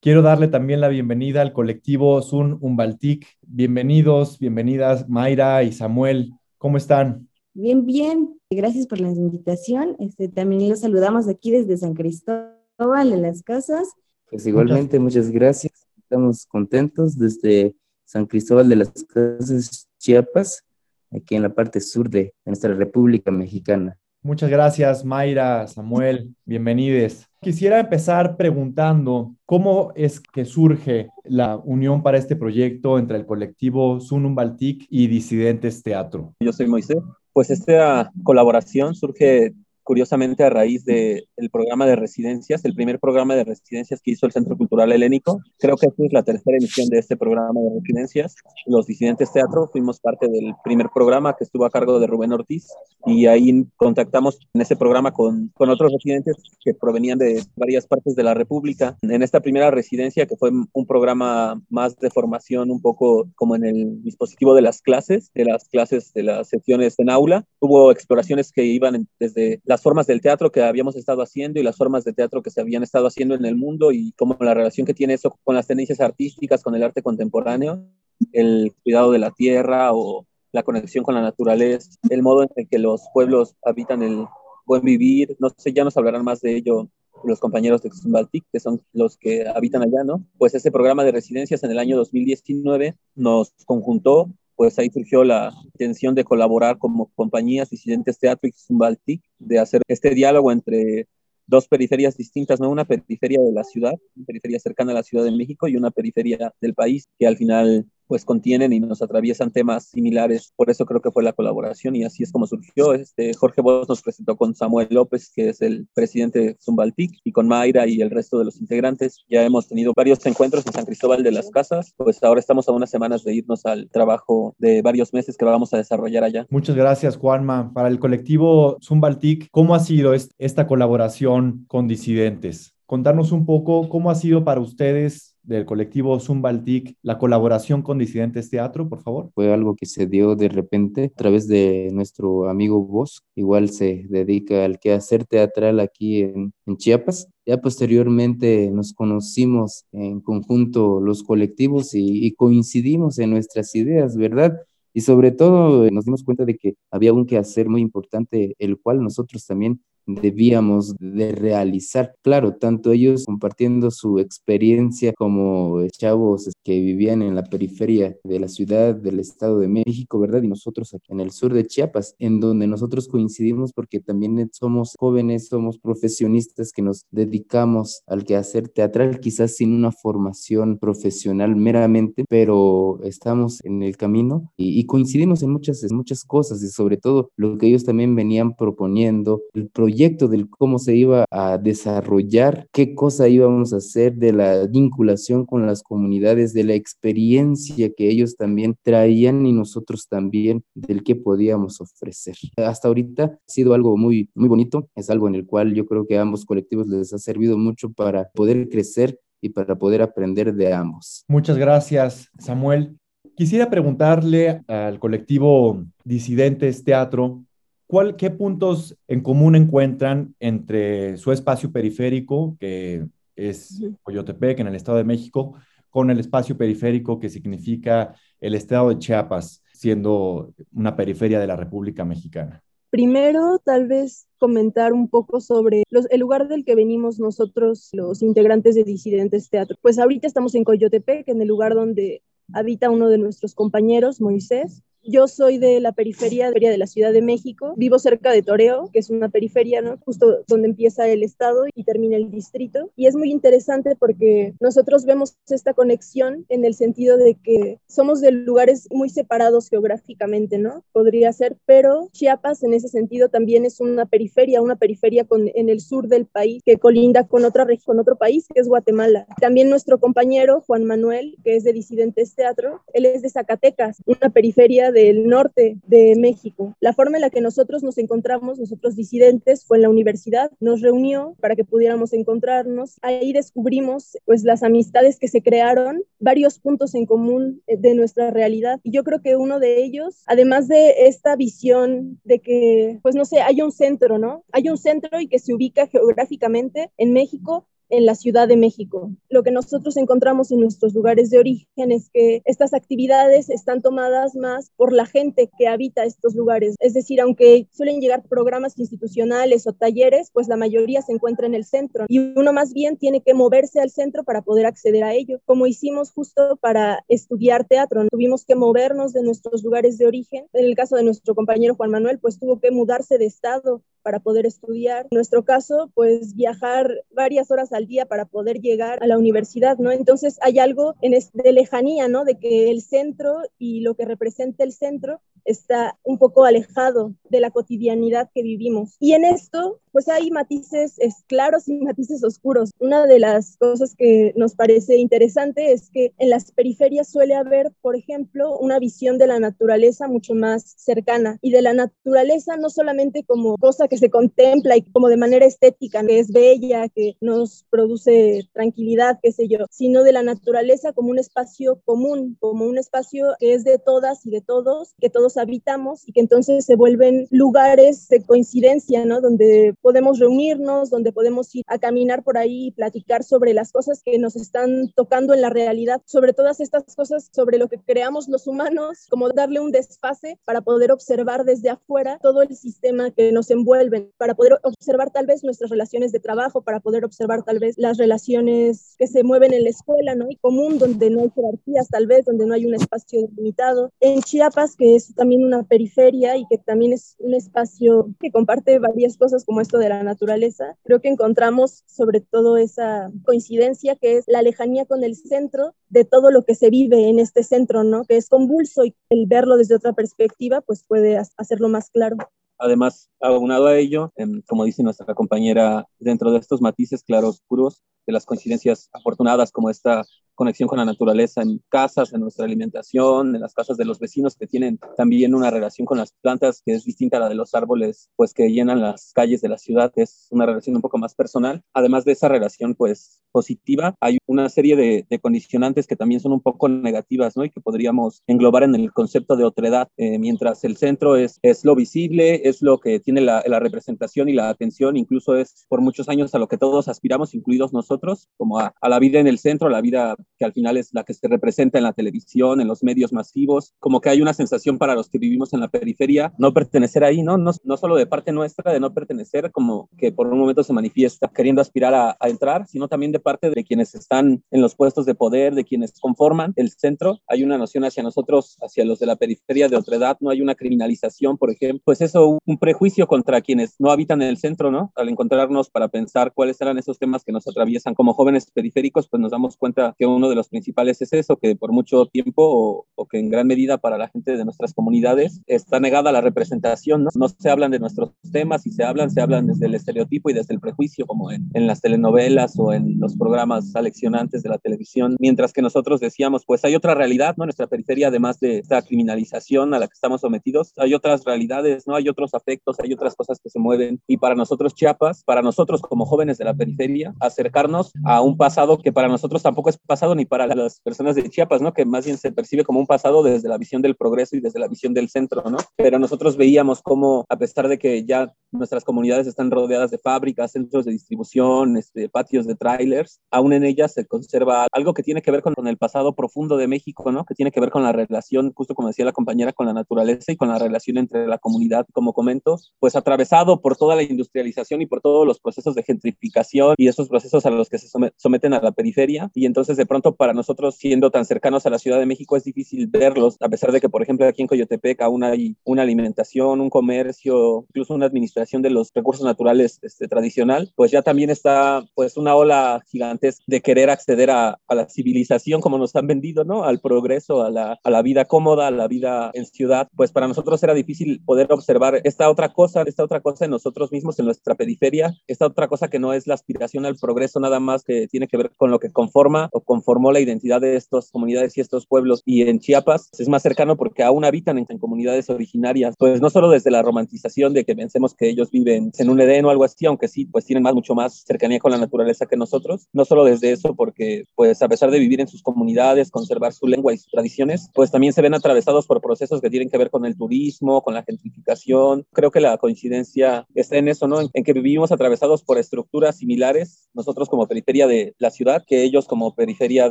Quiero 0.00 0.22
darle 0.22 0.48
también 0.48 0.80
la 0.80 0.88
bienvenida 0.88 1.40
al 1.40 1.52
colectivo 1.52 2.20
Sun 2.22 2.58
Umbaltic. 2.60 3.26
Bienvenidos, 3.42 4.38
bienvenidas 4.38 5.08
Mayra 5.08 5.62
y 5.62 5.72
Samuel. 5.72 6.34
¿Cómo 6.58 6.76
están? 6.76 7.28
Bien, 7.54 7.84
bien. 7.86 8.38
Gracias 8.50 8.86
por 8.86 9.00
la 9.00 9.08
invitación. 9.08 9.96
Este, 9.98 10.28
también 10.28 10.68
los 10.68 10.80
saludamos 10.80 11.28
aquí 11.28 11.50
desde 11.50 11.78
San 11.78 11.94
Cristóbal 11.94 13.10
de 13.10 13.16
las 13.16 13.42
Casas. 13.42 13.88
Pues 14.30 14.46
igualmente, 14.46 14.98
muchas 14.98 15.30
gracias. 15.30 15.72
Estamos 15.96 16.46
contentos 16.46 17.18
desde 17.18 17.74
San 18.04 18.26
Cristóbal 18.26 18.68
de 18.68 18.76
las 18.76 18.92
Casas, 19.04 19.88
Chiapas, 19.98 20.62
aquí 21.10 21.34
en 21.34 21.42
la 21.42 21.54
parte 21.54 21.80
sur 21.80 22.10
de 22.10 22.34
nuestra 22.44 22.74
República 22.74 23.30
Mexicana. 23.30 23.98
Muchas 24.26 24.50
gracias, 24.50 25.04
Mayra, 25.04 25.68
Samuel, 25.68 26.34
bienvenidos. 26.44 27.28
Quisiera 27.40 27.78
empezar 27.78 28.36
preguntando 28.36 29.36
cómo 29.44 29.92
es 29.94 30.18
que 30.18 30.44
surge 30.44 31.10
la 31.22 31.56
unión 31.58 32.02
para 32.02 32.18
este 32.18 32.34
proyecto 32.34 32.98
entre 32.98 33.18
el 33.18 33.24
colectivo 33.24 34.00
Sunum 34.00 34.34
Baltic 34.34 34.84
y 34.90 35.06
Disidentes 35.06 35.80
Teatro. 35.80 36.34
Yo 36.40 36.52
soy 36.52 36.66
Moisés. 36.66 36.98
Pues 37.32 37.50
esta 37.50 38.10
colaboración 38.24 38.96
surge 38.96 39.54
curiosamente 39.86 40.42
a 40.42 40.50
raíz 40.50 40.84
del 40.84 41.28
programa 41.52 41.86
de 41.86 41.94
residencias, 41.94 42.64
el 42.64 42.74
primer 42.74 42.98
programa 42.98 43.36
de 43.36 43.44
residencias 43.44 44.02
que 44.02 44.10
hizo 44.10 44.26
el 44.26 44.32
Centro 44.32 44.56
Cultural 44.56 44.90
Helénico. 44.90 45.40
Creo 45.60 45.76
que 45.76 45.86
esta 45.86 46.04
es 46.04 46.12
la 46.12 46.24
tercera 46.24 46.56
emisión 46.56 46.88
de 46.88 46.98
este 46.98 47.16
programa 47.16 47.60
de 47.60 47.70
residencias. 47.78 48.34
Los 48.66 48.86
disidentes 48.86 49.32
teatro 49.32 49.68
fuimos 49.70 50.00
parte 50.00 50.26
del 50.26 50.54
primer 50.64 50.88
programa 50.92 51.36
que 51.36 51.44
estuvo 51.44 51.64
a 51.64 51.70
cargo 51.70 52.00
de 52.00 52.08
Rubén 52.08 52.32
Ortiz 52.32 52.66
y 53.06 53.26
ahí 53.26 53.64
contactamos 53.76 54.40
en 54.54 54.60
ese 54.60 54.74
programa 54.74 55.12
con, 55.12 55.52
con 55.54 55.70
otros 55.70 55.92
residentes 55.92 56.34
que 56.64 56.74
provenían 56.74 57.18
de 57.18 57.44
varias 57.54 57.86
partes 57.86 58.16
de 58.16 58.24
la 58.24 58.34
República. 58.34 58.96
En 59.02 59.22
esta 59.22 59.38
primera 59.38 59.70
residencia, 59.70 60.26
que 60.26 60.36
fue 60.36 60.50
un 60.50 60.86
programa 60.86 61.62
más 61.70 61.96
de 61.98 62.10
formación, 62.10 62.72
un 62.72 62.82
poco 62.82 63.28
como 63.36 63.54
en 63.54 63.64
el 63.64 64.02
dispositivo 64.02 64.52
de 64.56 64.62
las 64.62 64.82
clases, 64.82 65.30
de 65.32 65.44
las 65.44 65.68
clases 65.68 66.12
de 66.12 66.24
las 66.24 66.48
secciones 66.48 66.98
en 66.98 67.08
aula, 67.08 67.46
hubo 67.60 67.92
exploraciones 67.92 68.50
que 68.50 68.64
iban 68.64 69.06
desde 69.20 69.60
la 69.64 69.75
las 69.76 69.82
formas 69.82 70.06
del 70.06 70.22
teatro 70.22 70.50
que 70.50 70.62
habíamos 70.62 70.96
estado 70.96 71.20
haciendo 71.20 71.60
y 71.60 71.62
las 71.62 71.76
formas 71.76 72.02
de 72.02 72.14
teatro 72.14 72.42
que 72.42 72.50
se 72.50 72.62
habían 72.62 72.82
estado 72.82 73.08
haciendo 73.08 73.34
en 73.34 73.44
el 73.44 73.56
mundo 73.56 73.92
y 73.92 74.12
cómo 74.12 74.34
la 74.40 74.54
relación 74.54 74.86
que 74.86 74.94
tiene 74.94 75.12
eso 75.12 75.38
con 75.44 75.54
las 75.54 75.66
tendencias 75.66 76.00
artísticas, 76.00 76.62
con 76.62 76.74
el 76.74 76.82
arte 76.82 77.02
contemporáneo, 77.02 77.84
el 78.32 78.74
cuidado 78.82 79.12
de 79.12 79.18
la 79.18 79.32
tierra 79.32 79.92
o 79.92 80.26
la 80.50 80.62
conexión 80.62 81.04
con 81.04 81.14
la 81.14 81.20
naturaleza, 81.20 81.90
el 82.08 82.22
modo 82.22 82.44
en 82.44 82.48
el 82.56 82.66
que 82.66 82.78
los 82.78 83.02
pueblos 83.12 83.54
habitan 83.62 84.02
el 84.02 84.24
buen 84.64 84.80
vivir, 84.80 85.36
no 85.40 85.50
sé, 85.54 85.74
ya 85.74 85.84
nos 85.84 85.98
hablarán 85.98 86.24
más 86.24 86.40
de 86.40 86.56
ello 86.56 86.88
los 87.22 87.38
compañeros 87.38 87.82
de 87.82 87.90
Xumbaltic, 87.90 88.46
que 88.50 88.60
son 88.60 88.80
los 88.94 89.18
que 89.18 89.46
habitan 89.46 89.82
allá, 89.82 90.04
¿no? 90.06 90.24
Pues 90.38 90.54
ese 90.54 90.72
programa 90.72 91.04
de 91.04 91.12
residencias 91.12 91.62
en 91.64 91.70
el 91.70 91.78
año 91.78 91.98
2019 91.98 92.96
nos 93.14 93.52
conjuntó 93.66 94.30
pues 94.56 94.78
ahí 94.78 94.90
surgió 94.90 95.22
la 95.22 95.52
intención 95.64 96.14
de 96.14 96.24
colaborar 96.24 96.78
como 96.78 97.12
compañías 97.14 97.70
disidentes 97.70 98.18
teatro 98.18 98.48
y 98.48 99.20
de 99.38 99.58
hacer 99.58 99.82
este 99.86 100.10
diálogo 100.14 100.50
entre 100.50 101.06
dos 101.46 101.68
periferias 101.68 102.16
distintas, 102.16 102.58
¿no? 102.58 102.70
Una 102.70 102.84
periferia 102.84 103.40
de 103.40 103.52
la 103.52 103.62
ciudad, 103.62 103.94
una 104.16 104.26
periferia 104.26 104.58
cercana 104.58 104.92
a 104.92 104.94
la 104.94 105.02
Ciudad 105.02 105.24
de 105.24 105.30
México 105.30 105.68
y 105.68 105.76
una 105.76 105.90
periferia 105.90 106.52
del 106.60 106.74
país, 106.74 107.08
que 107.18 107.26
al 107.26 107.36
final 107.36 107.86
pues 108.06 108.24
contienen 108.24 108.72
y 108.72 108.80
nos 108.80 109.02
atraviesan 109.02 109.50
temas 109.50 109.86
similares. 109.86 110.52
Por 110.56 110.70
eso 110.70 110.86
creo 110.86 111.00
que 111.00 111.10
fue 111.10 111.22
la 111.22 111.32
colaboración 111.32 111.96
y 111.96 112.04
así 112.04 112.22
es 112.22 112.32
como 112.32 112.46
surgió. 112.46 112.94
Este, 112.94 113.34
Jorge 113.34 113.60
Bosch 113.60 113.88
nos 113.88 114.02
presentó 114.02 114.36
con 114.36 114.54
Samuel 114.54 114.88
López, 114.90 115.30
que 115.34 115.48
es 115.50 115.62
el 115.62 115.88
presidente 115.94 116.38
de 116.38 116.56
Zumbaltic, 116.60 117.18
y 117.24 117.32
con 117.32 117.48
Mayra 117.48 117.86
y 117.86 118.00
el 118.00 118.10
resto 118.10 118.38
de 118.38 118.44
los 118.44 118.60
integrantes. 118.60 119.24
Ya 119.28 119.44
hemos 119.44 119.68
tenido 119.68 119.92
varios 119.94 120.24
encuentros 120.26 120.66
en 120.66 120.72
San 120.72 120.86
Cristóbal 120.86 121.22
de 121.22 121.32
las 121.32 121.50
Casas, 121.50 121.94
pues 121.96 122.22
ahora 122.22 122.40
estamos 122.40 122.68
a 122.68 122.72
unas 122.72 122.90
semanas 122.90 123.24
de 123.24 123.34
irnos 123.34 123.64
al 123.66 123.88
trabajo 123.90 124.54
de 124.58 124.82
varios 124.82 125.12
meses 125.12 125.36
que 125.36 125.44
vamos 125.44 125.72
a 125.74 125.78
desarrollar 125.78 126.24
allá. 126.24 126.46
Muchas 126.50 126.76
gracias, 126.76 127.16
Juanma. 127.16 127.72
Para 127.72 127.88
el 127.88 127.98
colectivo 127.98 128.78
Zumbaltic, 128.82 129.48
¿cómo 129.50 129.74
ha 129.74 129.80
sido 129.80 130.14
esta 130.14 130.66
colaboración 130.66 131.64
con 131.68 131.88
disidentes? 131.88 132.74
Contarnos 132.86 133.32
un 133.32 133.46
poco 133.46 133.88
cómo 133.88 134.10
ha 134.10 134.14
sido 134.14 134.44
para 134.44 134.60
ustedes 134.60 135.35
del 135.46 135.64
colectivo 135.64 136.18
Zumbaltic 136.20 136.96
la 137.02 137.18
colaboración 137.18 137.82
con 137.82 137.98
Disidentes 137.98 138.50
Teatro, 138.50 138.88
por 138.88 139.02
favor? 139.02 139.30
Fue 139.34 139.52
algo 139.52 139.76
que 139.76 139.86
se 139.86 140.06
dio 140.06 140.36
de 140.36 140.48
repente 140.48 141.04
a 141.04 141.16
través 141.16 141.48
de 141.48 141.90
nuestro 141.92 142.48
amigo 142.48 142.84
Vos, 142.84 143.22
igual 143.34 143.70
se 143.70 144.06
dedica 144.08 144.64
al 144.64 144.78
quehacer 144.78 145.24
teatral 145.24 145.80
aquí 145.80 146.22
en, 146.22 146.52
Chiapas. 146.76 147.28
Ya 147.46 147.58
posteriormente 147.60 148.70
nos 148.72 148.92
conocimos 148.92 149.84
en 149.92 150.20
conjunto 150.20 151.00
los 151.00 151.22
colectivos 151.22 151.94
y, 151.94 152.26
y 152.26 152.32
coincidimos 152.32 153.18
en 153.18 153.30
nuestras 153.30 153.74
ideas, 153.76 154.16
¿verdad? 154.16 154.60
Y 154.92 155.02
sobre 155.02 155.30
todo 155.30 155.88
nos 155.90 156.06
dimos 156.06 156.24
cuenta 156.24 156.44
de 156.44 156.56
que 156.56 156.74
había 156.90 157.12
un 157.12 157.26
quehacer 157.26 157.68
muy 157.68 157.82
importante, 157.82 158.56
el 158.58 158.78
cual 158.78 159.02
nosotros 159.02 159.46
también 159.46 159.80
debíamos 160.06 160.94
de 160.98 161.32
realizar. 161.32 162.14
Claro, 162.22 162.54
tanto 162.54 162.92
ellos 162.92 163.24
compartiendo 163.26 163.90
su 163.90 164.18
experiencia 164.18 165.12
como 165.12 165.86
chavos 165.88 166.50
que 166.62 166.80
vivían 166.80 167.22
en 167.22 167.34
la 167.34 167.44
periferia 167.44 168.16
de 168.24 168.40
la 168.40 168.48
ciudad 168.48 168.94
del 168.94 169.20
Estado 169.20 169.58
de 169.58 169.68
México, 169.68 170.18
¿verdad? 170.18 170.42
Y 170.42 170.48
nosotros 170.48 170.94
aquí 170.94 171.12
en 171.12 171.20
el 171.20 171.30
sur 171.30 171.52
de 171.52 171.66
Chiapas, 171.66 172.14
en 172.18 172.40
donde 172.40 172.66
nosotros 172.66 173.08
coincidimos 173.08 173.72
porque 173.72 174.00
también 174.00 174.48
somos 174.52 174.94
jóvenes, 174.98 175.48
somos 175.48 175.78
profesionistas 175.78 176.72
que 176.72 176.82
nos 176.82 177.04
dedicamos 177.10 178.02
al 178.06 178.24
quehacer 178.24 178.68
teatral, 178.68 179.20
quizás 179.20 179.56
sin 179.56 179.74
una 179.74 179.92
formación 179.92 180.78
profesional 180.78 181.56
meramente, 181.56 182.24
pero 182.28 183.00
estamos 183.02 183.64
en 183.64 183.82
el 183.82 183.96
camino 183.96 184.52
y, 184.56 184.84
coincidimos 184.86 185.42
en 185.42 185.50
muchas, 185.50 185.82
en 185.82 185.96
muchas 185.96 186.24
cosas 186.24 186.62
y 186.62 186.68
sobre 186.68 186.96
todo 186.96 187.30
lo 187.36 187.58
que 187.58 187.66
ellos 187.66 187.84
también 187.84 188.14
venían 188.14 188.54
proponiendo, 188.54 189.42
el 189.54 189.68
proyecto 189.68 189.95
proyecto 189.96 190.28
del 190.28 190.50
cómo 190.50 190.78
se 190.78 190.94
iba 190.94 191.24
a 191.30 191.56
desarrollar, 191.56 192.68
qué 192.70 192.94
cosa 192.94 193.28
íbamos 193.28 193.72
a 193.72 193.78
hacer, 193.78 194.14
de 194.16 194.30
la 194.30 194.66
vinculación 194.66 195.46
con 195.46 195.66
las 195.66 195.82
comunidades, 195.82 196.52
de 196.52 196.64
la 196.64 196.74
experiencia 196.74 197.90
que 197.96 198.10
ellos 198.10 198.36
también 198.36 198.76
traían 198.82 199.46
y 199.46 199.54
nosotros 199.54 200.06
también 200.06 200.62
del 200.74 201.02
que 201.02 201.16
podíamos 201.16 201.80
ofrecer. 201.80 202.36
Hasta 202.58 202.88
ahorita 202.88 203.24
ha 203.24 203.38
sido 203.46 203.72
algo 203.72 203.96
muy, 203.96 204.28
muy 204.34 204.48
bonito, 204.48 204.90
es 204.94 205.08
algo 205.08 205.28
en 205.28 205.34
el 205.34 205.46
cual 205.46 205.72
yo 205.72 205.86
creo 205.86 206.06
que 206.06 206.18
a 206.18 206.20
ambos 206.20 206.44
colectivos 206.44 206.88
les 206.88 207.14
ha 207.14 207.18
servido 207.18 207.56
mucho 207.56 207.90
para 207.90 208.28
poder 208.34 208.68
crecer 208.68 209.18
y 209.40 209.48
para 209.48 209.78
poder 209.78 210.02
aprender 210.02 210.52
de 210.54 210.74
ambos. 210.74 211.24
Muchas 211.26 211.56
gracias, 211.56 212.28
Samuel. 212.38 212.98
Quisiera 213.34 213.70
preguntarle 213.70 214.62
al 214.68 214.98
colectivo 214.98 215.86
Disidentes 216.04 216.84
Teatro 216.84 217.45
¿Cuál, 217.86 218.16
¿Qué 218.16 218.30
puntos 218.30 218.96
en 219.06 219.20
común 219.20 219.54
encuentran 219.54 220.34
entre 220.40 221.16
su 221.18 221.30
espacio 221.30 221.70
periférico, 221.70 222.56
que 222.58 223.06
es 223.36 223.82
Coyotepec, 224.02 224.58
en 224.60 224.66
el 224.66 224.74
Estado 224.74 224.98
de 224.98 225.04
México, 225.04 225.54
con 225.90 226.10
el 226.10 226.18
espacio 226.18 226.56
periférico 226.56 227.20
que 227.20 227.28
significa 227.28 228.14
el 228.40 228.54
Estado 228.54 228.88
de 228.88 228.98
Chiapas, 228.98 229.62
siendo 229.72 230.52
una 230.74 230.96
periferia 230.96 231.38
de 231.38 231.46
la 231.46 231.56
República 231.56 232.04
Mexicana? 232.04 232.62
Primero, 232.90 233.60
tal 233.64 233.86
vez 233.86 234.26
comentar 234.38 234.92
un 234.92 235.08
poco 235.08 235.40
sobre 235.40 235.84
el 235.90 236.20
lugar 236.20 236.48
del 236.48 236.64
que 236.64 236.74
venimos 236.74 237.18
nosotros, 237.18 237.90
los 237.92 238.22
integrantes 238.22 238.74
de 238.74 238.84
Disidentes 238.84 239.50
Teatro. 239.50 239.76
Pues 239.82 239.98
ahorita 239.98 240.26
estamos 240.26 240.54
en 240.54 240.64
Coyotepec, 240.64 241.28
en 241.28 241.40
el 241.40 241.48
lugar 241.48 241.74
donde 241.74 242.22
habita 242.52 242.90
uno 242.90 243.08
de 243.08 243.18
nuestros 243.18 243.54
compañeros, 243.54 244.20
Moisés. 244.20 244.82
Yo 245.08 245.28
soy 245.28 245.58
de 245.58 245.80
la 245.80 245.92
periferia 245.92 246.50
de 246.50 246.78
la 246.78 246.86
Ciudad 246.86 247.12
de 247.12 247.22
México, 247.22 247.74
vivo 247.76 247.98
cerca 247.98 248.32
de 248.32 248.42
Toreo, 248.42 248.90
que 248.92 248.98
es 248.98 249.10
una 249.10 249.28
periferia, 249.28 249.80
¿no? 249.80 249.98
Justo 250.04 250.42
donde 250.48 250.68
empieza 250.68 251.08
el 251.08 251.22
estado 251.22 251.64
y 251.74 251.84
termina 251.84 252.16
el 252.16 252.30
distrito. 252.30 252.90
Y 252.96 253.06
es 253.06 253.14
muy 253.14 253.30
interesante 253.30 253.94
porque 253.96 254.54
nosotros 254.60 255.04
vemos 255.04 255.36
esta 255.48 255.74
conexión 255.74 256.44
en 256.48 256.64
el 256.64 256.74
sentido 256.74 257.16
de 257.18 257.34
que 257.34 257.78
somos 257.86 258.20
de 258.20 258.32
lugares 258.32 258.88
muy 258.90 259.08
separados 259.08 259.68
geográficamente, 259.68 260.58
¿no? 260.58 260.84
Podría 260.92 261.32
ser, 261.32 261.56
pero 261.66 262.08
Chiapas 262.12 262.62
en 262.62 262.74
ese 262.74 262.88
sentido 262.88 263.28
también 263.28 263.64
es 263.64 263.80
una 263.80 264.06
periferia, 264.06 264.62
una 264.62 264.76
periferia 264.76 265.24
con, 265.24 265.48
en 265.54 265.68
el 265.68 265.80
sur 265.80 266.08
del 266.08 266.26
país 266.26 266.62
que 266.64 266.78
colinda 266.78 267.26
con 267.26 267.44
otra 267.44 267.66
con 267.84 267.98
otro 267.98 268.16
país 268.16 268.46
que 268.52 268.60
es 268.60 268.68
Guatemala. 268.68 269.26
También 269.40 269.70
nuestro 269.70 269.98
compañero 269.98 270.62
Juan 270.66 270.84
Manuel, 270.84 271.36
que 271.44 271.56
es 271.56 271.64
de 271.64 271.72
Disidentes 271.72 272.34
Teatro, 272.34 272.82
él 272.92 273.06
es 273.06 273.22
de 273.22 273.30
Zacatecas, 273.30 274.02
una 274.06 274.30
periferia 274.30 274.92
del 274.96 275.28
norte 275.28 275.78
de 275.86 276.16
México. 276.16 276.74
La 276.80 276.94
forma 276.94 277.18
en 277.18 277.20
la 277.20 277.28
que 277.28 277.42
nosotros 277.42 277.82
nos 277.82 277.98
encontramos, 277.98 278.58
nosotros 278.58 278.96
disidentes, 278.96 279.66
fue 279.66 279.76
en 279.76 279.82
la 279.82 279.90
universidad, 279.90 280.50
nos 280.58 280.80
reunió 280.80 281.36
para 281.38 281.54
que 281.54 281.64
pudiéramos 281.64 282.14
encontrarnos. 282.14 282.96
Ahí 283.02 283.34
descubrimos 283.34 284.16
pues 284.24 284.42
las 284.42 284.62
amistades 284.62 285.18
que 285.18 285.28
se 285.28 285.42
crearon, 285.42 286.02
varios 286.18 286.58
puntos 286.58 286.94
en 286.94 287.04
común 287.04 287.62
eh, 287.66 287.76
de 287.76 287.94
nuestra 287.94 288.30
realidad. 288.30 288.80
Y 288.82 288.92
yo 288.92 289.04
creo 289.04 289.20
que 289.20 289.36
uno 289.36 289.60
de 289.60 289.84
ellos, 289.84 290.22
además 290.24 290.66
de 290.66 291.06
esta 291.06 291.36
visión 291.36 292.18
de 292.24 292.38
que, 292.38 292.98
pues 293.02 293.14
no 293.14 293.26
sé, 293.26 293.42
hay 293.42 293.60
un 293.60 293.72
centro, 293.72 294.18
¿no? 294.18 294.44
Hay 294.50 294.70
un 294.70 294.78
centro 294.78 295.20
y 295.20 295.28
que 295.28 295.38
se 295.38 295.52
ubica 295.52 295.86
geográficamente 295.88 296.90
en 296.96 297.12
México, 297.12 297.66
en 297.88 298.06
la 298.06 298.14
Ciudad 298.14 298.48
de 298.48 298.56
México. 298.56 299.10
Lo 299.28 299.42
que 299.42 299.50
nosotros 299.50 299.96
encontramos 299.96 300.50
en 300.50 300.60
nuestros 300.60 300.94
lugares 300.94 301.30
de 301.30 301.38
origen 301.38 301.92
es 301.92 302.10
que 302.12 302.42
estas 302.44 302.74
actividades 302.74 303.50
están 303.50 303.82
tomadas 303.82 304.34
más 304.34 304.70
por 304.76 304.92
la 304.92 305.06
gente 305.06 305.50
que 305.58 305.68
habita 305.68 306.04
estos 306.04 306.34
lugares. 306.34 306.76
Es 306.80 306.94
decir, 306.94 307.20
aunque 307.20 307.68
suelen 307.72 308.00
llegar 308.00 308.22
programas 308.28 308.78
institucionales 308.78 309.66
o 309.66 309.72
talleres, 309.72 310.30
pues 310.32 310.48
la 310.48 310.56
mayoría 310.56 311.02
se 311.02 311.12
encuentra 311.12 311.46
en 311.46 311.54
el 311.54 311.64
centro 311.64 312.06
y 312.08 312.18
uno 312.18 312.52
más 312.52 312.72
bien 312.72 312.96
tiene 312.96 313.20
que 313.20 313.34
moverse 313.34 313.80
al 313.80 313.90
centro 313.90 314.24
para 314.24 314.42
poder 314.42 314.66
acceder 314.66 315.04
a 315.04 315.14
ello, 315.14 315.40
como 315.44 315.66
hicimos 315.66 316.10
justo 316.12 316.56
para 316.60 317.04
estudiar 317.08 317.64
teatro. 317.64 318.06
Tuvimos 318.10 318.44
que 318.44 318.54
movernos 318.54 319.12
de 319.12 319.22
nuestros 319.22 319.62
lugares 319.62 319.98
de 319.98 320.06
origen. 320.06 320.46
En 320.52 320.64
el 320.64 320.74
caso 320.74 320.96
de 320.96 321.04
nuestro 321.04 321.34
compañero 321.34 321.74
Juan 321.74 321.90
Manuel, 321.90 322.18
pues 322.18 322.38
tuvo 322.38 322.60
que 322.60 322.70
mudarse 322.70 323.18
de 323.18 323.26
estado 323.26 323.82
para 324.06 324.20
poder 324.20 324.46
estudiar. 324.46 325.08
En 325.10 325.16
nuestro 325.16 325.44
caso, 325.44 325.90
pues 325.92 326.36
viajar 326.36 327.02
varias 327.10 327.50
horas 327.50 327.72
al 327.72 327.88
día 327.88 328.06
para 328.06 328.24
poder 328.24 328.60
llegar 328.60 329.02
a 329.02 329.08
la 329.08 329.18
universidad, 329.18 329.78
¿no? 329.78 329.90
Entonces 329.90 330.38
hay 330.42 330.60
algo 330.60 330.94
en 331.02 331.16
de 331.32 331.52
lejanía, 331.52 332.06
¿no? 332.06 332.24
De 332.24 332.38
que 332.38 332.70
el 332.70 332.82
centro 332.82 333.34
y 333.58 333.80
lo 333.80 333.96
que 333.96 334.04
representa 334.04 334.62
el 334.62 334.70
centro 334.70 335.20
está 335.44 335.98
un 336.04 336.18
poco 336.18 336.44
alejado 336.44 337.14
de 337.30 337.40
la 337.40 337.50
cotidianidad 337.50 338.30
que 338.34 338.42
vivimos. 338.42 338.96
Y 339.00 339.12
en 339.12 339.24
esto, 339.24 339.80
pues 339.92 340.08
hay 340.08 340.30
matices 340.30 340.96
claros 341.26 341.68
y 341.68 341.78
matices 341.78 342.22
oscuros. 342.22 342.70
Una 342.78 343.06
de 343.06 343.18
las 343.18 343.56
cosas 343.56 343.94
que 343.96 344.32
nos 344.36 344.54
parece 344.54 344.96
interesante 344.96 345.72
es 345.72 345.90
que 345.90 346.12
en 346.18 346.30
las 346.30 346.52
periferias 346.52 347.08
suele 347.08 347.34
haber, 347.34 347.72
por 347.80 347.96
ejemplo, 347.96 348.58
una 348.58 348.78
visión 348.78 349.18
de 349.18 349.26
la 349.26 349.38
naturaleza 349.38 350.08
mucho 350.08 350.34
más 350.34 350.74
cercana 350.76 351.38
y 351.40 351.50
de 351.50 351.62
la 351.62 351.72
naturaleza 351.72 352.56
no 352.56 352.68
solamente 352.68 353.24
como 353.24 353.56
cosa 353.56 353.88
que 353.88 353.95
se 353.98 354.10
contempla 354.10 354.76
y 354.76 354.82
como 354.82 355.08
de 355.08 355.16
manera 355.16 355.46
estética, 355.46 356.04
que 356.06 356.18
es 356.18 356.30
bella, 356.30 356.88
que 356.88 357.16
nos 357.20 357.64
produce 357.70 358.48
tranquilidad, 358.52 359.18
qué 359.22 359.32
sé 359.32 359.48
yo, 359.48 359.66
sino 359.70 360.02
de 360.02 360.12
la 360.12 360.22
naturaleza 360.22 360.92
como 360.92 361.10
un 361.10 361.18
espacio 361.18 361.80
común, 361.84 362.36
como 362.40 362.64
un 362.64 362.78
espacio 362.78 363.34
que 363.38 363.54
es 363.54 363.64
de 363.64 363.78
todas 363.78 364.24
y 364.26 364.30
de 364.30 364.40
todos, 364.40 364.94
que 365.00 365.10
todos 365.10 365.36
habitamos 365.36 366.06
y 366.06 366.12
que 366.12 366.20
entonces 366.20 366.64
se 366.64 366.76
vuelven 366.76 367.26
lugares 367.30 368.08
de 368.08 368.22
coincidencia, 368.24 369.04
¿no? 369.04 369.20
Donde 369.20 369.74
podemos 369.80 370.18
reunirnos, 370.18 370.90
donde 370.90 371.12
podemos 371.12 371.54
ir 371.54 371.64
a 371.66 371.78
caminar 371.78 372.22
por 372.22 372.38
ahí 372.38 372.66
y 372.66 372.70
platicar 372.72 373.24
sobre 373.24 373.54
las 373.54 373.72
cosas 373.72 374.02
que 374.02 374.18
nos 374.18 374.36
están 374.36 374.92
tocando 374.94 375.34
en 375.34 375.40
la 375.40 375.50
realidad, 375.50 376.02
sobre 376.06 376.32
todas 376.32 376.60
estas 376.60 376.94
cosas, 376.94 377.28
sobre 377.32 377.58
lo 377.58 377.68
que 377.68 377.78
creamos 377.78 378.28
los 378.28 378.46
humanos, 378.46 379.06
como 379.10 379.30
darle 379.30 379.60
un 379.60 379.72
desfase 379.72 380.38
para 380.44 380.60
poder 380.60 380.92
observar 380.92 381.44
desde 381.44 381.70
afuera 381.70 382.18
todo 382.22 382.42
el 382.42 382.56
sistema 382.56 383.10
que 383.10 383.32
nos 383.32 383.50
envuelve, 383.50 383.85
para 384.16 384.34
poder 384.34 384.58
observar 384.62 385.10
tal 385.10 385.26
vez 385.26 385.44
nuestras 385.44 385.70
relaciones 385.70 386.12
de 386.12 386.20
trabajo, 386.20 386.62
para 386.62 386.80
poder 386.80 387.04
observar 387.04 387.42
tal 387.42 387.58
vez 387.58 387.74
las 387.76 387.98
relaciones 387.98 388.94
que 388.98 389.06
se 389.06 389.22
mueven 389.22 389.52
en 389.52 389.64
la 389.64 389.70
escuela, 389.70 390.14
¿no? 390.14 390.30
Y 390.30 390.36
común, 390.36 390.78
donde 390.78 391.10
no 391.10 391.20
hay 391.20 391.30
jerarquías, 391.30 391.88
tal 391.88 392.06
vez, 392.06 392.24
donde 392.24 392.46
no 392.46 392.54
hay 392.54 392.64
un 392.64 392.74
espacio 392.74 393.28
limitado. 393.36 393.90
En 394.00 394.22
Chiapas, 394.22 394.76
que 394.76 394.96
es 394.96 395.14
también 395.14 395.26
también 395.26 395.44
una 395.44 395.64
periferia 395.64 396.36
y 396.36 396.46
que 396.48 396.56
también 396.56 396.92
es 396.92 397.16
un 397.18 397.34
espacio 397.34 398.14
que 398.20 398.30
comparte 398.30 398.78
varias 398.78 399.16
cosas 399.16 399.44
como 399.44 399.60
esto 399.60 399.76
de 399.78 399.88
la 399.88 400.04
naturaleza. 400.04 400.76
Creo 400.84 401.00
que 401.00 401.08
encontramos 401.08 401.82
sobre 401.86 402.20
todo 402.20 402.56
esa 402.56 403.10
coincidencia 403.24 403.96
que 403.96 404.18
es 404.18 404.24
la 404.28 404.42
lejanía 404.42 404.84
con 404.84 405.02
el 405.02 405.16
centro 405.16 405.74
de 405.88 406.04
todo 406.04 406.30
lo 406.30 406.44
que 406.44 406.54
se 406.54 406.70
vive 406.70 407.08
en 407.08 407.18
este 407.18 407.42
centro, 407.42 407.82
¿no? 407.82 408.04
Que 408.04 408.16
es 408.16 408.28
convulso 408.28 408.84
y 408.84 408.94
el 409.10 409.26
verlo 409.26 409.56
desde 409.56 409.74
otra 409.74 409.94
perspectiva 409.94 410.60
pues 410.60 410.84
puede 410.86 411.18
hacerlo 411.36 411.68
más 411.68 411.90
claro. 411.90 412.18
Además, 412.58 413.10
aunado 413.20 413.66
a 413.66 413.76
ello, 413.76 414.12
em, 414.16 414.42
como 414.42 414.64
dice 414.64 414.82
nuestra 414.82 415.14
compañera, 415.14 415.86
dentro 415.98 416.30
de 416.32 416.38
estos 416.38 416.60
matices 416.60 417.02
claroscuros, 417.04 417.82
de 418.06 418.12
las 418.12 418.24
coincidencias 418.24 418.88
afortunadas 418.92 419.50
como 419.50 419.70
esta 419.70 420.04
conexión 420.36 420.68
con 420.68 420.78
la 420.78 420.84
naturaleza 420.84 421.42
en 421.42 421.60
casas, 421.68 422.12
en 422.12 422.20
nuestra 422.20 422.44
alimentación, 422.44 423.34
en 423.34 423.40
las 423.40 423.54
casas 423.54 423.76
de 423.76 423.84
los 423.84 423.98
vecinos 423.98 424.36
que 424.36 424.46
tienen 424.46 424.78
también 424.96 425.34
una 425.34 425.50
relación 425.50 425.86
con 425.86 425.98
las 425.98 426.12
plantas 426.12 426.62
que 426.64 426.74
es 426.74 426.84
distinta 426.84 427.16
a 427.16 427.20
la 427.20 427.28
de 427.28 427.34
los 427.34 427.54
árboles, 427.54 428.10
pues 428.14 428.34
que 428.34 428.52
llenan 428.52 428.80
las 428.80 429.12
calles 429.14 429.40
de 429.40 429.48
la 429.48 429.58
ciudad, 429.58 429.92
es 429.96 430.28
una 430.30 430.46
relación 430.46 430.76
un 430.76 430.82
poco 430.82 430.98
más 430.98 431.14
personal. 431.14 431.62
Además 431.72 432.04
de 432.04 432.12
esa 432.12 432.28
relación, 432.28 432.74
pues 432.74 433.24
positiva, 433.32 433.94
hay 434.00 434.18
una 434.26 434.48
serie 434.48 434.76
de, 434.76 435.04
condicionantes 435.20 435.86
que 435.86 435.96
también 435.96 436.20
son 436.20 436.32
un 436.32 436.40
poco 436.40 436.68
negativas, 436.68 437.36
¿no? 437.36 437.44
Y 437.44 437.50
que 437.50 437.60
podríamos 437.60 438.22
englobar 438.26 438.62
en 438.62 438.74
el 438.74 438.92
concepto 438.92 439.36
de 439.36 439.44
otredad, 439.44 439.88
eh, 439.96 440.18
mientras 440.18 440.62
el 440.64 440.76
centro 440.76 441.16
es, 441.16 441.38
es 441.42 441.64
lo 441.64 441.74
visible, 441.74 442.48
es 442.48 442.62
lo 442.62 442.78
que 442.78 443.00
tiene 443.00 443.22
la, 443.22 443.42
la 443.46 443.58
representación 443.58 444.28
y 444.28 444.34
la 444.34 444.50
atención, 444.50 444.96
incluso 444.96 445.36
es 445.36 445.66
por 445.68 445.80
muchos 445.80 446.08
años 446.08 446.34
a 446.34 446.38
lo 446.38 446.48
que 446.48 446.58
todos 446.58 446.88
aspiramos, 446.88 447.34
incluidos 447.34 447.72
nosotros, 447.72 447.95
como 448.36 448.58
a, 448.58 448.74
a 448.80 448.88
la 448.88 448.98
vida 448.98 449.18
en 449.18 449.26
el 449.26 449.38
centro, 449.38 449.68
la 449.68 449.80
vida 449.80 450.16
que 450.38 450.44
al 450.44 450.52
final 450.52 450.76
es 450.76 450.90
la 450.92 451.04
que 451.04 451.14
se 451.14 451.28
representa 451.28 451.78
en 451.78 451.84
la 451.84 451.92
televisión, 451.92 452.60
en 452.60 452.68
los 452.68 452.82
medios 452.82 453.12
masivos, 453.12 453.74
como 453.78 454.00
que 454.00 454.10
hay 454.10 454.20
una 454.20 454.34
sensación 454.34 454.78
para 454.78 454.94
los 454.94 455.08
que 455.08 455.18
vivimos 455.18 455.52
en 455.52 455.60
la 455.60 455.68
periferia, 455.68 456.32
no 456.38 456.52
pertenecer 456.52 457.04
ahí, 457.04 457.22
¿no? 457.22 457.38
No, 457.38 457.52
no 457.64 457.76
solo 457.76 457.96
de 457.96 458.06
parte 458.06 458.32
nuestra 458.32 458.72
de 458.72 458.80
no 458.80 458.92
pertenecer, 458.92 459.50
como 459.52 459.88
que 459.96 460.12
por 460.12 460.26
un 460.28 460.38
momento 460.38 460.62
se 460.62 460.72
manifiesta 460.72 461.28
queriendo 461.28 461.60
aspirar 461.60 461.94
a, 461.94 462.16
a 462.18 462.28
entrar, 462.28 462.66
sino 462.66 462.88
también 462.88 463.12
de 463.12 463.20
parte 463.20 463.50
de 463.50 463.64
quienes 463.64 463.94
están 463.94 464.42
en 464.50 464.60
los 464.60 464.74
puestos 464.74 465.06
de 465.06 465.14
poder, 465.14 465.54
de 465.54 465.64
quienes 465.64 465.98
conforman 466.00 466.52
el 466.56 466.70
centro. 466.70 467.20
Hay 467.26 467.42
una 467.42 467.58
noción 467.58 467.84
hacia 467.84 468.02
nosotros, 468.02 468.56
hacia 468.60 468.84
los 468.84 468.98
de 468.98 469.06
la 469.06 469.16
periferia 469.16 469.68
de 469.68 469.76
otra 469.76 469.96
edad, 469.96 470.16
no 470.20 470.30
hay 470.30 470.40
una 470.40 470.54
criminalización, 470.54 471.38
por 471.38 471.50
ejemplo, 471.50 471.82
pues 471.84 472.00
eso, 472.00 472.38
un 472.44 472.58
prejuicio 472.58 473.06
contra 473.06 473.40
quienes 473.40 473.76
no 473.78 473.90
habitan 473.90 474.22
en 474.22 474.28
el 474.28 474.38
centro, 474.38 474.70
¿no? 474.70 474.92
Al 474.96 475.08
encontrarnos 475.08 475.70
para 475.70 475.88
pensar 475.88 476.32
cuáles 476.34 476.60
eran 476.60 476.78
esos 476.78 476.98
temas 476.98 477.24
que 477.24 477.32
nos 477.32 477.46
atraviesan 477.46 477.85
como 477.94 478.14
jóvenes 478.14 478.50
periféricos, 478.50 479.08
pues 479.08 479.20
nos 479.20 479.30
damos 479.30 479.56
cuenta 479.56 479.94
que 479.98 480.06
uno 480.06 480.28
de 480.28 480.34
los 480.34 480.48
principales 480.48 481.00
es 481.02 481.12
eso, 481.12 481.36
que 481.36 481.56
por 481.56 481.72
mucho 481.72 482.06
tiempo 482.06 482.86
o, 482.94 483.06
que 483.06 483.18
en 483.18 483.30
gran 483.30 483.46
medida 483.46 483.78
para 483.78 483.98
la 483.98 484.08
gente 484.08 484.36
de 484.36 484.44
nuestras 484.44 484.74
comunidades 484.74 485.40
está 485.46 485.78
negada 485.80 486.12
la 486.12 486.20
representación, 486.20 487.04
¿no? 487.04 487.10
No 487.14 487.28
se 487.28 487.50
hablan 487.50 487.70
de 487.70 487.78
nuestros 487.78 488.10
temas 488.32 488.66
y 488.66 488.70
se 488.70 488.82
hablan, 488.82 489.10
se 489.10 489.20
hablan 489.20 489.46
desde 489.46 489.66
el 489.66 489.74
estereotipo 489.74 490.30
y 490.30 490.32
desde 490.32 490.54
el 490.54 490.60
prejuicio, 490.60 491.06
como 491.06 491.30
en, 491.30 491.48
en 491.54 491.66
las 491.66 491.80
telenovelas 491.80 492.58
o 492.58 492.72
en 492.72 492.98
los 492.98 493.16
programas 493.16 493.74
aleccionantes 493.76 494.42
de 494.42 494.48
la 494.48 494.58
televisión, 494.58 495.16
mientras 495.20 495.52
que 495.52 495.62
nosotros 495.62 496.00
decíamos, 496.00 496.44
pues 496.44 496.64
hay 496.64 496.74
otra 496.74 496.94
realidad, 496.94 497.34
¿no? 497.36 497.44
En 497.44 497.48
nuestra 497.48 497.68
periferia, 497.68 498.08
además 498.08 498.40
de 498.40 498.58
esta 498.58 498.82
criminalización 498.82 499.74
a 499.74 499.78
la 499.78 499.86
que 499.86 499.94
estamos 499.94 500.22
sometidos, 500.22 500.72
hay 500.78 500.94
otras 500.94 501.24
realidades, 501.24 501.86
¿no? 501.86 501.94
Hay 501.94 502.08
otros 502.08 502.34
afectos, 502.34 502.80
hay 502.80 502.92
otras 502.92 503.14
cosas 503.14 503.38
que 503.40 503.50
se 503.50 503.58
mueven 503.58 504.00
y 504.06 504.16
para 504.16 504.34
nosotros 504.34 504.74
Chiapas, 504.74 505.22
para 505.24 505.42
nosotros 505.42 505.80
como 505.82 506.06
jóvenes 506.06 506.38
de 506.38 506.44
la 506.44 506.54
periferia, 506.54 507.14
acercarnos 507.20 507.75
a 508.04 508.20
un 508.20 508.36
pasado 508.36 508.78
que 508.78 508.92
para 508.92 509.08
nosotros 509.08 509.42
tampoco 509.42 509.70
es 509.70 509.78
pasado 509.78 510.14
ni 510.14 510.24
para 510.24 510.46
las 510.46 510.80
personas 510.80 511.16
de 511.16 511.28
Chiapas, 511.28 511.60
¿no? 511.60 511.72
Que 511.72 511.84
más 511.84 512.04
bien 512.04 512.18
se 512.18 512.32
percibe 512.32 512.64
como 512.64 512.80
un 512.80 512.86
pasado 512.86 513.22
desde 513.22 513.48
la 513.48 513.58
visión 513.58 513.82
del 513.82 513.96
progreso 513.96 514.36
y 514.36 514.40
desde 514.40 514.58
la 514.58 514.68
visión 514.68 514.94
del 514.94 515.08
centro, 515.08 515.42
¿no? 515.50 515.58
Pero 515.76 515.98
nosotros 515.98 516.36
veíamos 516.36 516.82
cómo, 516.82 517.24
a 517.28 517.36
pesar 517.36 517.68
de 517.68 517.78
que 517.78 518.04
ya 518.04 518.32
nuestras 518.52 518.84
comunidades 518.84 519.26
están 519.26 519.50
rodeadas 519.50 519.90
de 519.90 519.98
fábricas, 519.98 520.52
centros 520.52 520.84
de 520.84 520.92
distribución, 520.92 521.76
este, 521.76 522.08
patios 522.08 522.46
de 522.46 522.54
trailers, 522.54 523.20
aún 523.30 523.52
en 523.52 523.64
ellas 523.64 523.92
se 523.92 524.06
conserva 524.06 524.66
algo 524.72 524.94
que 524.94 525.02
tiene 525.02 525.22
que 525.22 525.30
ver 525.30 525.42
con, 525.42 525.54
el 525.66 525.78
pasado 525.78 526.14
profundo 526.14 526.56
de 526.56 526.68
México, 526.68 527.10
¿no? 527.10 527.24
Que 527.24 527.34
tiene 527.34 527.50
que 527.50 527.60
ver 527.60 527.70
con 527.70 527.82
la 527.82 527.92
relación, 527.92 528.52
justo 528.54 528.74
como 528.74 528.88
decía 528.88 529.04
la 529.04 529.12
compañera, 529.12 529.52
con 529.52 529.66
la 529.66 529.72
naturaleza 529.72 530.32
y 530.32 530.36
con 530.36 530.48
la 530.48 530.58
relación 530.58 530.98
entre 530.98 531.26
la 531.26 531.38
comunidad, 531.38 531.86
como 531.92 532.12
comento, 532.12 532.58
pues 532.78 532.94
atravesado 532.94 533.60
por 533.60 533.76
toda 533.76 533.96
la 533.96 534.02
industrialización 534.02 534.82
y 534.82 534.86
por 534.86 535.00
todos 535.00 535.26
los 535.26 535.40
procesos 535.40 535.74
de 535.74 535.82
gentrificación 535.82 536.74
y 536.76 536.88
esos 536.88 537.08
procesos 537.08 537.46
a 537.46 537.50
los 537.50 537.65
que 537.68 537.78
se 537.78 537.88
someten 538.16 538.54
a 538.54 538.60
la 538.60 538.72
periferia. 538.72 539.30
Y 539.34 539.46
entonces, 539.46 539.76
de 539.76 539.86
pronto, 539.86 540.14
para 540.14 540.32
nosotros, 540.32 540.76
siendo 540.76 541.10
tan 541.10 541.24
cercanos 541.24 541.66
a 541.66 541.70
la 541.70 541.78
Ciudad 541.78 541.98
de 541.98 542.06
México, 542.06 542.36
es 542.36 542.44
difícil 542.44 542.86
verlos, 542.86 543.36
a 543.40 543.48
pesar 543.48 543.72
de 543.72 543.80
que, 543.80 543.88
por 543.88 544.02
ejemplo, 544.02 544.26
aquí 544.26 544.42
en 544.42 544.48
Coyotepec 544.48 545.00
aún 545.02 545.24
hay 545.24 545.56
una 545.64 545.82
alimentación, 545.82 546.60
un 546.60 546.70
comercio, 546.70 547.66
incluso 547.68 547.94
una 547.94 548.06
administración 548.06 548.62
de 548.62 548.70
los 548.70 548.92
recursos 548.94 549.24
naturales 549.24 549.78
este, 549.82 550.08
tradicional, 550.08 550.72
pues 550.74 550.90
ya 550.90 551.02
también 551.02 551.30
está 551.30 551.84
pues 551.94 552.16
una 552.16 552.34
ola 552.34 552.82
gigantesca 552.90 553.44
de 553.46 553.60
querer 553.60 553.90
acceder 553.90 554.30
a, 554.30 554.58
a, 554.66 554.74
la 554.74 554.88
civilización 554.88 555.60
como 555.60 555.78
nos 555.78 555.94
han 555.96 556.06
vendido, 556.06 556.44
¿no? 556.44 556.64
Al 556.64 556.80
progreso, 556.80 557.42
a 557.42 557.50
la, 557.50 557.78
a 557.82 557.90
la 557.90 558.02
vida 558.02 558.24
cómoda, 558.24 558.68
a 558.68 558.70
la 558.70 558.88
vida 558.88 559.30
en 559.34 559.46
ciudad, 559.46 559.88
pues 559.96 560.12
para 560.12 560.28
nosotros 560.28 560.62
era 560.62 560.74
difícil 560.74 561.22
poder 561.24 561.52
observar 561.52 562.00
esta 562.04 562.30
otra 562.30 562.52
cosa, 562.52 562.82
esta 562.82 563.04
otra 563.04 563.20
cosa 563.20 563.44
en 563.44 563.50
nosotros 563.50 563.92
mismos, 563.92 564.18
en 564.18 564.26
nuestra 564.26 564.54
periferia, 564.54 565.14
esta 565.26 565.46
otra 565.46 565.68
cosa 565.68 565.88
que 565.88 565.98
no 565.98 566.12
es 566.12 566.26
la 566.26 566.34
aspiración 566.34 566.86
al 566.86 566.96
progreso 566.96 567.40
nada 567.46 567.60
más 567.60 567.84
que 567.84 568.08
tiene 568.08 568.26
que 568.26 568.36
ver 568.36 568.50
con 568.56 568.70
lo 568.70 568.80
que 568.80 568.90
conforma 568.90 569.48
o 569.52 569.60
conformó 569.60 570.10
la 570.10 570.20
identidad 570.20 570.60
de 570.60 570.76
estas 570.76 571.10
comunidades 571.10 571.56
y 571.56 571.60
estos 571.60 571.86
pueblos. 571.86 572.22
Y 572.24 572.42
en 572.42 572.58
Chiapas 572.58 573.10
es 573.18 573.28
más 573.28 573.42
cercano 573.42 573.76
porque 573.76 574.02
aún 574.02 574.24
habitan 574.24 574.58
en, 574.58 574.66
en 574.68 574.78
comunidades 574.78 575.30
originarias, 575.30 575.94
pues 575.98 576.20
no 576.20 576.30
solo 576.30 576.50
desde 576.50 576.70
la 576.70 576.82
romantización 576.82 577.54
de 577.54 577.64
que 577.64 577.76
pensemos 577.76 578.14
que 578.14 578.28
ellos 578.28 578.50
viven 578.50 578.90
en 578.98 579.10
un 579.10 579.20
Edén 579.20 579.44
o 579.44 579.50
algo 579.50 579.64
así, 579.64 579.86
aunque 579.86 580.08
sí, 580.08 580.26
pues 580.26 580.44
tienen 580.44 580.62
más, 580.62 580.74
mucho 580.74 580.94
más 580.94 581.24
cercanía 581.24 581.60
con 581.60 581.70
la 581.70 581.78
naturaleza 581.78 582.26
que 582.26 582.36
nosotros, 582.36 582.88
no 582.92 583.04
solo 583.04 583.24
desde 583.24 583.52
eso, 583.52 583.74
porque 583.74 584.24
pues 584.34 584.60
a 584.62 584.68
pesar 584.68 584.90
de 584.90 584.98
vivir 584.98 585.20
en 585.20 585.28
sus 585.28 585.42
comunidades, 585.42 586.10
conservar 586.10 586.52
su 586.52 586.66
lengua 586.66 586.92
y 586.92 586.98
sus 586.98 587.10
tradiciones, 587.12 587.70
pues 587.74 587.90
también 587.90 588.12
se 588.12 588.22
ven 588.22 588.34
atravesados 588.34 588.86
por 588.86 589.00
procesos 589.00 589.40
que 589.40 589.50
tienen 589.50 589.70
que 589.70 589.78
ver 589.78 589.90
con 589.90 590.04
el 590.04 590.16
turismo, 590.16 590.82
con 590.82 590.94
la 590.94 591.04
gentrificación. 591.04 592.06
Creo 592.12 592.30
que 592.30 592.40
la 592.40 592.58
coincidencia 592.58 593.46
está 593.54 593.76
en 593.76 593.88
eso, 593.88 594.08
¿no? 594.08 594.20
En, 594.20 594.28
en 594.32 594.44
que 594.44 594.52
vivimos 594.52 594.92
atravesados 594.92 595.42
por 595.42 595.58
estructuras 595.58 596.18
similares, 596.18 596.88
nosotros 596.94 597.28
como 597.36 597.46
periferia 597.46 597.86
de 597.86 598.14
la 598.18 598.30
ciudad, 598.30 598.64
que 598.66 598.82
ellos 598.82 599.06
como 599.06 599.34
periferia 599.34 599.90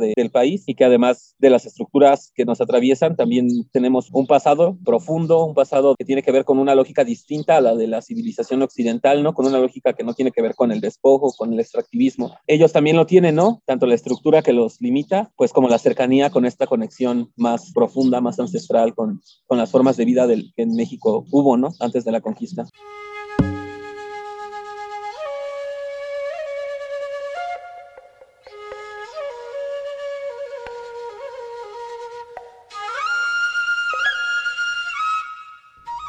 de, 0.00 0.14
del 0.16 0.30
país, 0.30 0.64
y 0.66 0.74
que 0.74 0.84
además 0.84 1.36
de 1.38 1.50
las 1.50 1.64
estructuras 1.64 2.32
que 2.34 2.44
nos 2.44 2.60
atraviesan, 2.60 3.14
también 3.14 3.48
tenemos 3.70 4.08
un 4.12 4.26
pasado 4.26 4.76
profundo, 4.84 5.44
un 5.44 5.54
pasado 5.54 5.94
que 5.96 6.04
tiene 6.04 6.22
que 6.22 6.32
ver 6.32 6.44
con 6.44 6.58
una 6.58 6.74
lógica 6.74 7.04
distinta 7.04 7.56
a 7.56 7.60
la 7.60 7.76
de 7.76 7.86
la 7.86 8.02
civilización 8.02 8.62
occidental, 8.62 9.22
¿no? 9.22 9.32
Con 9.32 9.46
una 9.46 9.60
lógica 9.60 9.92
que 9.92 10.02
no 10.02 10.12
tiene 10.12 10.32
que 10.32 10.42
ver 10.42 10.56
con 10.56 10.72
el 10.72 10.80
despojo, 10.80 11.32
con 11.38 11.52
el 11.52 11.60
extractivismo. 11.60 12.34
Ellos 12.48 12.72
también 12.72 12.96
lo 12.96 13.06
tienen, 13.06 13.36
¿no? 13.36 13.62
Tanto 13.64 13.86
la 13.86 13.94
estructura 13.94 14.42
que 14.42 14.52
los 14.52 14.80
limita, 14.80 15.30
pues 15.36 15.52
como 15.52 15.68
la 15.68 15.78
cercanía 15.78 16.30
con 16.30 16.46
esta 16.46 16.66
conexión 16.66 17.30
más 17.36 17.72
profunda, 17.72 18.20
más 18.20 18.40
ancestral 18.40 18.94
con, 18.94 19.20
con 19.46 19.58
las 19.58 19.70
formas 19.70 19.96
de 19.96 20.04
vida 20.04 20.26
del, 20.26 20.52
que 20.56 20.62
en 20.62 20.74
México 20.74 21.24
hubo, 21.30 21.56
¿no? 21.56 21.70
Antes 21.78 22.04
de 22.04 22.10
la 22.10 22.20
conquista. 22.20 22.66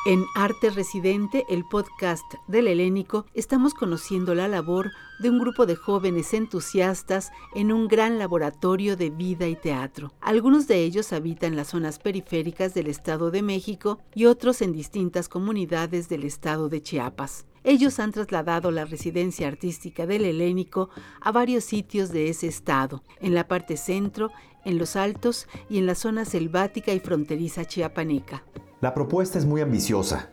En 0.08 0.26
Arte 0.36 0.70
Residente, 0.70 1.46
el 1.50 1.66
podcast 1.66 2.24
del 2.48 2.70
Helénico, 2.70 3.26
estamos 3.34 3.74
conociendo 3.74 4.36
la 4.36 4.48
labor 4.48 4.94
de 5.20 5.30
un 5.30 5.38
grupo 5.38 5.66
de 5.66 5.76
jóvenes 5.76 6.34
entusiastas 6.34 7.30
en 7.54 7.74
un 7.74 7.90
gran 7.90 8.18
laboratorio 8.18 8.96
de 8.96 9.10
vida 9.10 9.50
y 9.50 9.58
teatro. 9.58 10.14
Algunos 10.22 10.66
de 10.66 10.82
ellos 10.82 11.12
habitan 11.12 11.58
las 11.58 11.68
zonas 11.68 12.00
periféricas 12.00 12.74
del 12.74 12.88
Estado 12.88 13.32
de 13.32 13.42
México 13.42 14.00
y 14.16 14.28
otros 14.28 14.62
en 14.62 14.72
distintas 14.72 15.28
comunidades 15.28 16.08
del 16.08 16.24
estado 16.24 16.70
de 16.70 16.82
Chiapas. 16.82 17.46
Ellos 17.66 18.00
han 18.00 18.14
trasladado 18.14 18.72
la 18.72 18.86
residencia 18.86 19.50
artística 19.50 20.06
del 20.06 20.24
Helénico 20.24 20.90
a 21.20 21.34
varios 21.34 21.66
sitios 21.66 22.12
de 22.12 22.30
ese 22.30 22.48
estado, 22.48 23.04
en 23.20 23.34
la 23.34 23.50
parte 23.50 23.76
centro, 23.76 24.32
en 24.64 24.78
los 24.78 24.96
altos 24.96 25.50
y 25.70 25.80
en 25.80 25.86
la 25.86 25.96
zona 25.96 26.24
selvática 26.24 26.94
y 26.94 27.02
fronteriza 27.02 27.66
chiapaneca. 27.66 28.46
La 28.80 28.94
propuesta 28.94 29.40
es 29.40 29.46
muy 29.48 29.62
ambiciosa, 29.62 30.30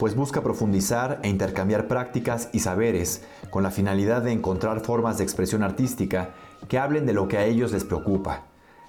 pues 0.00 0.16
busca 0.16 0.42
profundizar 0.42 1.20
e 1.22 1.28
intercambiar 1.28 1.86
prácticas 1.86 2.48
y 2.52 2.58
saberes 2.58 3.22
con 3.50 3.62
la 3.62 3.70
finalidad 3.70 4.22
de 4.22 4.32
encontrar 4.32 4.80
formas 4.80 5.16
de 5.16 5.22
expresión 5.22 5.62
artística 5.62 6.34
que 6.68 6.78
hablen 6.78 7.06
de 7.06 7.12
lo 7.12 7.28
que 7.28 7.38
a 7.38 7.44
ellos 7.44 7.70
les 7.70 7.84
preocupa, 7.84 8.46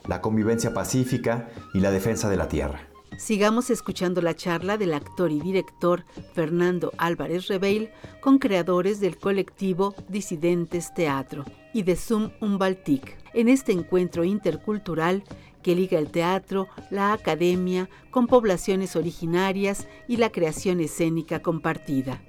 la 0.07 0.21
convivencia 0.21 0.73
pacífica 0.73 1.49
y 1.75 1.81
la 1.81 1.91
defensa 1.91 2.29
de 2.29 2.37
la 2.37 2.47
tierra. 2.47 2.79
Sigamos 3.19 3.69
escuchando 3.69 4.21
la 4.21 4.35
charla 4.35 4.75
del 4.77 4.93
actor 4.93 5.31
y 5.31 5.39
director 5.39 6.03
Fernando 6.33 6.91
Álvarez 6.97 7.47
Rebeil 7.47 7.91
con 8.21 8.39
creadores 8.39 8.99
del 8.99 9.17
colectivo 9.17 9.93
Disidentes 10.09 10.93
Teatro 10.95 11.45
y 11.73 11.83
de 11.83 11.95
Zoom 11.95 12.31
Umbaltic 12.41 13.17
en 13.33 13.49
este 13.49 13.71
encuentro 13.71 14.23
intercultural 14.23 15.23
que 15.65 15.73
liga 15.73 15.97
el 15.97 16.11
teatro, 16.11 16.67
la 16.91 17.11
academia, 17.11 17.89
con 18.11 18.27
poblaciones 18.27 18.95
originarias 18.95 19.87
y 20.07 20.17
la 20.17 20.29
creación 20.29 20.79
escénica 20.79 21.41
compartida. 21.41 22.21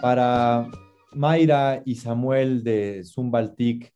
Para 0.00 0.70
Mayra 1.12 1.82
y 1.84 1.96
Samuel 1.96 2.64
de 2.64 3.02
Zumbaltic, 3.04 3.92